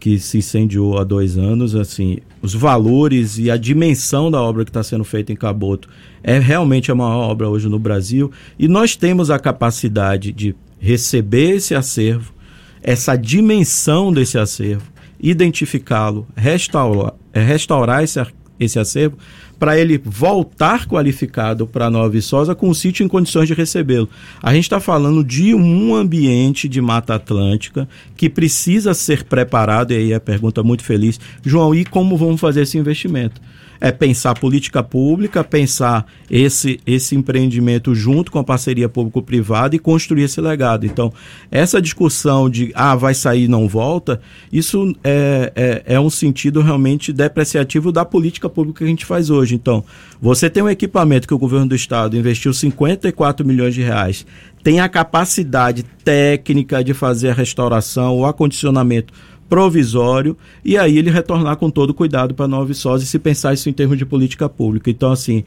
que 0.01 0.17
se 0.17 0.39
incendiou 0.39 0.97
há 0.97 1.03
dois 1.03 1.37
anos. 1.37 1.75
Assim, 1.75 2.17
os 2.41 2.55
valores 2.55 3.37
e 3.37 3.51
a 3.51 3.55
dimensão 3.55 4.31
da 4.31 4.41
obra 4.41 4.65
que 4.65 4.71
está 4.71 4.81
sendo 4.81 5.03
feita 5.03 5.31
em 5.31 5.35
Caboto 5.35 5.87
é 6.23 6.39
realmente 6.39 6.91
a 6.91 6.95
maior 6.95 7.29
obra 7.29 7.47
hoje 7.47 7.69
no 7.69 7.77
Brasil. 7.77 8.31
E 8.57 8.67
nós 8.67 8.95
temos 8.95 9.29
a 9.29 9.37
capacidade 9.37 10.31
de 10.31 10.55
receber 10.79 11.51
esse 11.57 11.75
acervo, 11.75 12.33
essa 12.81 13.15
dimensão 13.15 14.11
desse 14.11 14.39
acervo, 14.39 14.91
identificá-lo, 15.19 16.27
restaurar, 16.35 17.13
é, 17.13 17.20
restaurar 17.33 18.03
esse, 18.03 18.19
esse 18.59 18.79
acervo 18.79 19.17
para 19.61 19.77
ele 19.77 20.01
voltar 20.03 20.87
qualificado 20.87 21.67
para 21.67 21.87
Nova 21.87 22.09
Viçosa 22.09 22.55
com 22.55 22.67
o 22.67 22.73
sítio 22.73 23.03
em 23.03 23.07
condições 23.07 23.47
de 23.47 23.53
recebê-lo. 23.53 24.09
A 24.41 24.51
gente 24.55 24.63
está 24.63 24.79
falando 24.79 25.23
de 25.23 25.53
um 25.53 25.93
ambiente 25.93 26.67
de 26.67 26.81
Mata 26.81 27.13
Atlântica 27.13 27.87
que 28.17 28.27
precisa 28.27 28.95
ser 28.95 29.23
preparado, 29.23 29.91
e 29.91 29.97
aí 29.97 30.13
a 30.15 30.19
pergunta 30.19 30.63
muito 30.63 30.83
feliz, 30.83 31.19
João, 31.45 31.75
e 31.75 31.85
como 31.85 32.17
vamos 32.17 32.41
fazer 32.41 32.63
esse 32.63 32.75
investimento? 32.75 33.39
é 33.81 33.91
pensar 33.91 34.35
política 34.35 34.83
pública, 34.83 35.43
pensar 35.43 36.05
esse, 36.29 36.79
esse 36.85 37.15
empreendimento 37.15 37.95
junto 37.95 38.31
com 38.31 38.37
a 38.37 38.43
parceria 38.43 38.87
público-privada 38.87 39.75
e 39.75 39.79
construir 39.79 40.23
esse 40.23 40.39
legado. 40.39 40.85
Então, 40.85 41.11
essa 41.49 41.81
discussão 41.81 42.47
de 42.47 42.71
ah, 42.75 42.95
vai 42.95 43.15
sair 43.15 43.47
não 43.47 43.67
volta, 43.67 44.21
isso 44.53 44.95
é, 45.03 45.51
é, 45.55 45.95
é 45.95 45.99
um 45.99 46.11
sentido 46.11 46.61
realmente 46.61 47.11
depreciativo 47.11 47.91
da 47.91 48.05
política 48.05 48.47
pública 48.47 48.77
que 48.77 48.83
a 48.83 48.87
gente 48.87 49.05
faz 49.05 49.31
hoje. 49.31 49.50
Então, 49.55 49.83
você 50.21 50.49
tem 50.49 50.63
um 50.63 50.69
equipamento 50.69 51.27
que 51.27 51.33
o 51.33 51.37
governo 51.37 51.67
do 51.67 51.75
estado 51.75 52.17
investiu 52.17 52.53
54 52.53 53.45
milhões 53.45 53.73
de 53.73 53.81
reais, 53.81 54.25
tem 54.63 54.79
a 54.79 54.89
capacidade 54.89 55.83
técnica 56.03 56.83
de 56.83 56.93
fazer 56.93 57.29
a 57.29 57.33
restauração, 57.33 58.17
o 58.17 58.25
acondicionamento 58.25 59.13
provisório 59.49 60.37
e 60.63 60.77
aí 60.77 60.97
ele 60.97 61.09
retornar 61.09 61.57
com 61.57 61.69
todo 61.69 61.93
cuidado 61.93 62.33
para 62.33 62.47
Nova 62.47 62.65
Viçosa 62.65 63.03
e 63.03 63.07
se 63.07 63.19
pensar 63.19 63.53
isso 63.53 63.69
em 63.69 63.73
termos 63.73 63.97
de 63.97 64.05
política 64.05 64.47
pública. 64.47 64.89
Então, 64.89 65.11
assim, 65.11 65.43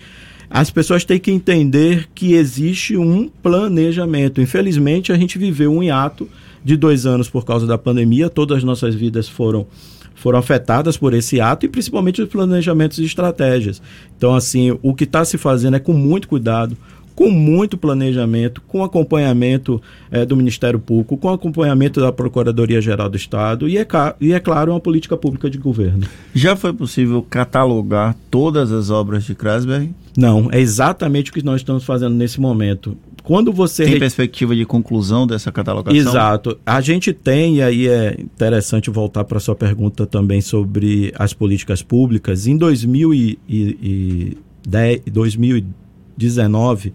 as 0.50 0.70
pessoas 0.70 1.04
têm 1.04 1.18
que 1.18 1.30
entender 1.30 2.08
que 2.14 2.34
existe 2.34 2.98
um 2.98 3.30
planejamento. 3.42 4.42
Infelizmente, 4.42 5.10
a 5.10 5.16
gente 5.16 5.38
viveu 5.38 5.72
um 5.72 5.82
hiato 5.82 6.28
de 6.62 6.76
dois 6.76 7.06
anos 7.06 7.30
por 7.30 7.44
causa 7.44 7.66
da 7.66 7.78
pandemia, 7.78 8.28
todas 8.28 8.58
as 8.58 8.64
nossas 8.64 8.94
vidas 8.94 9.28
foram 9.28 9.66
foram 10.14 10.38
afetadas 10.38 10.96
por 10.96 11.12
esse 11.14 11.40
ato 11.40 11.66
e 11.66 11.68
principalmente 11.68 12.22
os 12.22 12.28
planejamentos 12.28 12.98
e 12.98 13.04
estratégias. 13.04 13.82
Então, 14.16 14.34
assim, 14.34 14.78
o 14.82 14.94
que 14.94 15.04
está 15.04 15.24
se 15.24 15.36
fazendo 15.36 15.76
é 15.76 15.80
com 15.80 15.92
muito 15.92 16.28
cuidado, 16.28 16.76
com 17.14 17.30
muito 17.30 17.76
planejamento, 17.76 18.60
com 18.66 18.82
acompanhamento 18.82 19.80
é, 20.10 20.24
do 20.24 20.36
Ministério 20.36 20.78
Público, 20.78 21.16
com 21.16 21.28
acompanhamento 21.28 22.00
da 22.00 22.12
Procuradoria-Geral 22.12 23.08
do 23.08 23.16
Estado 23.16 23.68
e 23.68 23.78
é, 23.78 23.86
e, 24.20 24.32
é 24.32 24.40
claro, 24.40 24.72
uma 24.72 24.80
política 24.80 25.16
pública 25.16 25.48
de 25.48 25.58
governo. 25.58 26.06
Já 26.34 26.56
foi 26.56 26.72
possível 26.72 27.22
catalogar 27.22 28.16
todas 28.30 28.72
as 28.72 28.90
obras 28.90 29.24
de 29.24 29.34
Krasberg? 29.34 29.94
Não, 30.16 30.48
é 30.50 30.60
exatamente 30.60 31.30
o 31.30 31.34
que 31.34 31.44
nós 31.44 31.60
estamos 31.60 31.84
fazendo 31.84 32.14
nesse 32.14 32.40
momento. 32.40 32.96
Quando 33.24 33.52
você 33.52 33.84
tem 33.84 33.98
perspectiva 33.98 34.54
de 34.54 34.64
conclusão 34.64 35.26
dessa 35.26 35.50
catalogação? 35.50 35.98
Exato. 35.98 36.56
A 36.64 36.80
gente 36.80 37.12
tem, 37.12 37.56
e 37.56 37.62
aí 37.62 37.88
é 37.88 38.16
interessante 38.20 38.88
voltar 38.90 39.24
para 39.24 39.38
a 39.38 39.40
sua 39.40 39.56
pergunta 39.56 40.06
também 40.06 40.40
sobre 40.40 41.12
as 41.18 41.32
políticas 41.32 41.82
públicas. 41.82 42.46
Em 42.46 42.56
2010, 42.56 44.36
2010 45.10 45.84
2019, 46.16 46.92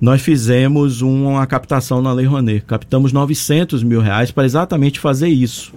nós 0.00 0.20
fizemos 0.20 1.02
uma 1.02 1.46
captação 1.46 2.00
na 2.02 2.12
Lei 2.12 2.26
Rouanet. 2.26 2.64
Captamos 2.64 3.12
900 3.12 3.82
mil 3.82 4.00
reais 4.00 4.30
para 4.30 4.44
exatamente 4.44 5.00
fazer 5.00 5.28
isso. 5.28 5.74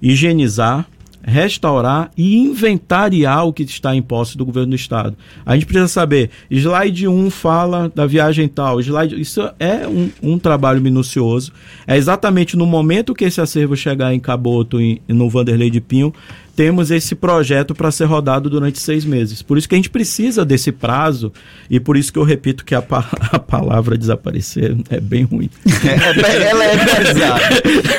Higienizar, 0.00 0.86
restaurar 1.26 2.12
e 2.16 2.36
inventariar 2.36 3.44
o 3.44 3.52
que 3.52 3.64
está 3.64 3.94
em 3.96 4.00
posse 4.00 4.38
do 4.38 4.46
governo 4.46 4.70
do 4.70 4.76
estado. 4.76 5.16
A 5.44 5.54
gente 5.54 5.66
precisa 5.66 5.88
saber, 5.88 6.30
slide 6.48 7.08
1 7.08 7.30
fala 7.30 7.90
da 7.92 8.06
viagem 8.06 8.46
tal, 8.46 8.80
slide, 8.80 9.20
isso 9.20 9.42
é 9.58 9.88
um, 9.88 10.08
um 10.22 10.38
trabalho 10.38 10.80
minucioso. 10.80 11.52
É 11.84 11.96
exatamente 11.96 12.56
no 12.56 12.64
momento 12.64 13.12
que 13.12 13.24
esse 13.24 13.40
acervo 13.40 13.76
chegar 13.76 14.14
em 14.14 14.20
Caboto, 14.20 14.80
em, 14.80 15.00
no 15.08 15.28
Vanderlei 15.28 15.68
de 15.68 15.80
Pinho, 15.80 16.14
temos 16.56 16.90
esse 16.90 17.14
projeto 17.14 17.74
para 17.74 17.90
ser 17.90 18.06
rodado 18.06 18.48
durante 18.48 18.80
seis 18.80 19.04
meses. 19.04 19.42
Por 19.42 19.58
isso 19.58 19.68
que 19.68 19.74
a 19.74 19.78
gente 19.78 19.90
precisa 19.90 20.42
desse 20.42 20.72
prazo 20.72 21.30
e 21.68 21.78
por 21.78 21.98
isso 21.98 22.10
que 22.10 22.18
eu 22.18 22.22
repito 22.24 22.64
que 22.64 22.74
a, 22.74 22.80
pa 22.80 23.06
a 23.30 23.38
palavra 23.38 23.98
desaparecer 23.98 24.74
é 24.88 24.98
bem 24.98 25.24
ruim. 25.24 25.50
É, 25.84 26.48
ela 26.48 26.64
é 26.64 26.76
pesada. 26.78 27.40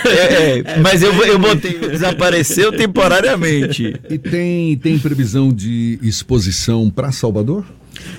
É, 0.09 0.59
é, 0.59 0.79
mas 0.79 1.03
eu, 1.03 1.13
eu 1.23 1.37
botei 1.37 1.77
desapareceu 1.77 2.71
temporariamente. 2.71 3.95
E 4.09 4.17
tem, 4.17 4.75
tem 4.77 4.97
previsão 4.97 5.53
de 5.53 5.99
exposição 6.01 6.89
para 6.89 7.11
Salvador? 7.11 7.63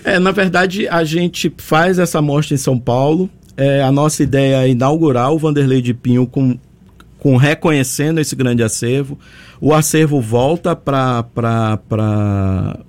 É, 0.05 0.21
na 0.21 0.31
verdade, 0.31 0.87
a 0.87 1.03
gente 1.03 1.53
faz 1.57 1.99
essa 1.99 2.23
mostra 2.23 2.55
em 2.55 2.59
São 2.59 2.79
Paulo. 2.79 3.29
É, 3.57 3.83
a 3.83 3.91
nossa 3.91 4.23
ideia 4.23 4.65
é 4.65 4.69
inaugurar 4.69 5.33
o 5.33 5.39
Vanderlei 5.39 5.83
de 5.83 5.93
Pinho 5.93 6.27
com 6.29 6.57
com 7.19 7.37
reconhecendo 7.37 8.21
esse 8.21 8.35
grande 8.37 8.63
acervo. 8.63 9.19
O 9.61 9.75
acervo 9.75 10.21
volta 10.21 10.75
para 10.77 11.25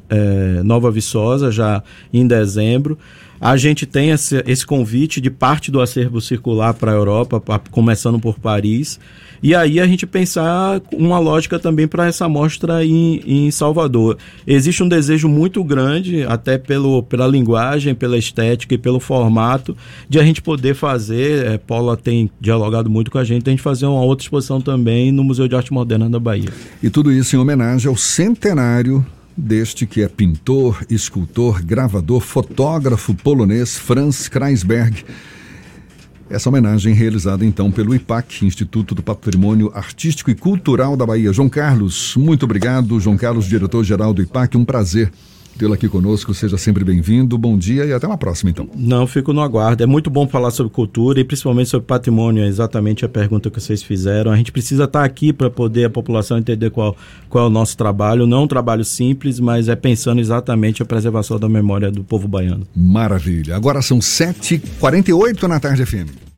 é, 0.10 0.63
Nova 0.63 0.92
Viçosa 0.92 1.52
já 1.52 1.84
em 2.13 2.26
dezembro. 2.28 2.98
A 3.42 3.56
gente 3.56 3.86
tem 3.86 4.10
esse, 4.10 4.44
esse 4.46 4.65
convite 4.65 5.22
de 5.22 5.30
parte 5.30 5.72
do 5.72 5.80
acervo 5.80 6.20
circular 6.20 6.74
para 6.74 6.92
a 6.92 6.96
Europa, 6.96 7.39
pra, 7.39 7.60
começando 7.72 8.20
por 8.20 8.38
Paris. 8.38 9.00
E 9.41 9.56
aí 9.56 9.80
a 9.80 9.88
gente 9.88 10.06
pensar 10.06 10.82
uma 10.91 11.19
lógica 11.19 11.58
também 11.58 11.88
para 11.88 12.08
essa 12.08 12.28
mostra 12.28 12.86
em, 12.86 13.21
em 13.25 13.52
Salvador. 13.52 14.17
Existe 14.45 14.84
um 14.84 14.89
desejo 14.89 15.28
muito 15.28 15.63
grande, 15.63 16.23
até 16.23 16.58
pelo, 16.58 17.04
pela 17.04 17.28
linguagem, 17.28 17.95
pela 17.95 18.17
estética 18.17 18.75
e 18.75 18.78
pelo 18.78 18.99
formato, 18.99 19.75
de 20.08 20.19
a 20.19 20.23
gente 20.23 20.41
poder 20.41 20.75
fazer. 20.75 21.45
É, 21.45 21.58
Paula 21.58 21.95
tem 21.95 22.30
dialogado 22.39 22.89
muito 22.89 23.12
com 23.12 23.17
a 23.17 23.23
gente, 23.23 23.47
a 23.47 23.52
gente 23.52 23.62
fazer 23.62 23.86
uma 23.86 24.02
outra 24.02 24.23
exposição 24.23 24.60
também 24.60 25.12
no 25.12 25.23
Museu 25.23 25.47
de 25.47 25.56
Arte 25.56 25.73
Moderna 25.73 26.10
da 26.10 26.19
Bahia. 26.19 26.49
E 26.82 26.89
tudo 26.89 27.12
isso 27.12 27.36
em 27.36 27.39
homenagem 27.39 27.88
ao 27.88 27.95
centenário 27.95 29.06
deste 29.36 29.86
que 29.86 30.02
é 30.02 30.08
pintor, 30.08 30.84
escultor, 30.89 31.63
gravador, 31.63 32.19
fotógrafo 32.19 33.13
polonês 33.13 33.78
Franz 33.78 34.28
Kreisberg. 34.28 35.06
Essa 36.30 36.48
homenagem 36.48 36.94
realizada 36.94 37.44
então 37.44 37.72
pelo 37.72 37.96
IPAC, 37.96 38.46
Instituto 38.46 38.94
do 38.94 39.02
Patrimônio 39.02 39.72
Artístico 39.74 40.30
e 40.30 40.36
Cultural 40.36 40.96
da 40.96 41.04
Bahia. 41.04 41.34
João 41.34 41.50
Carlos, 41.50 42.15
muito 42.15 42.44
obrigado. 42.44 43.00
João 43.00 43.18
Carlos, 43.18 43.48
diretor-geral 43.48 44.13
do 44.13 44.22
IPAC, 44.22 44.56
um 44.56 44.63
prazer 44.63 45.12
tê-lo 45.60 45.74
aqui 45.74 45.89
conosco. 45.89 46.34
Seja 46.34 46.58
sempre 46.58 46.86
bem-vindo. 46.86 47.38
Bom 47.38 47.58
dia 47.58 47.86
e 47.86 47.91
até 47.91 48.08
uma 48.08 48.17
próxima, 48.17 48.50
então. 48.50 48.67
Não, 48.74 49.06
fico 49.06 49.34
no 49.34 49.41
aguardo. 49.41 49.84
É 49.84 49.86
muito 49.86 50.10
bom 50.10 50.28
falar 50.28 50.52
sobre 50.52 50.72
cultura 50.72 51.19
e 51.19 51.24
principalmente 51.24 51.69
sobre 51.69 51.86
patrimônio. 51.86 52.43
É 52.43 52.48
exatamente 52.48 53.04
a 53.04 53.10
pergunta 53.10 53.52
que 53.52 53.60
vocês 53.60 53.84
fizeram. 53.84 54.32
A 54.32 54.38
gente 54.38 54.52
precisa 54.52 54.86
estar 54.86 55.04
aqui 55.04 55.34
para 55.34 55.50
poder 55.50 55.86
a 55.86 55.89
população 55.89 56.38
entender 56.38 56.69
qual, 56.69 56.95
qual 57.30 57.43
é 57.43 57.48
o 57.48 57.52
nosso 57.52 57.76
trabalho. 57.76 58.26
Não 58.26 58.38
é 58.38 58.41
um 58.41 58.48
trabalho 58.48 58.86
simples, 58.86 59.39
mas 59.39 59.67
é 59.67 59.76
pensando 59.76 60.22
exatamente 60.22 60.82
a 60.82 60.86
preservação 60.86 61.38
da 61.38 61.50
memória 61.50 61.91
do 61.91 62.04
povo 62.04 62.28
baiano. 62.28 62.65
Maravilha. 62.74 63.56
Agora 63.56 63.82
são 63.82 64.00
7h48 64.00 65.43
na 65.43 65.60
tarde 65.60 65.86
FM. 65.86 66.29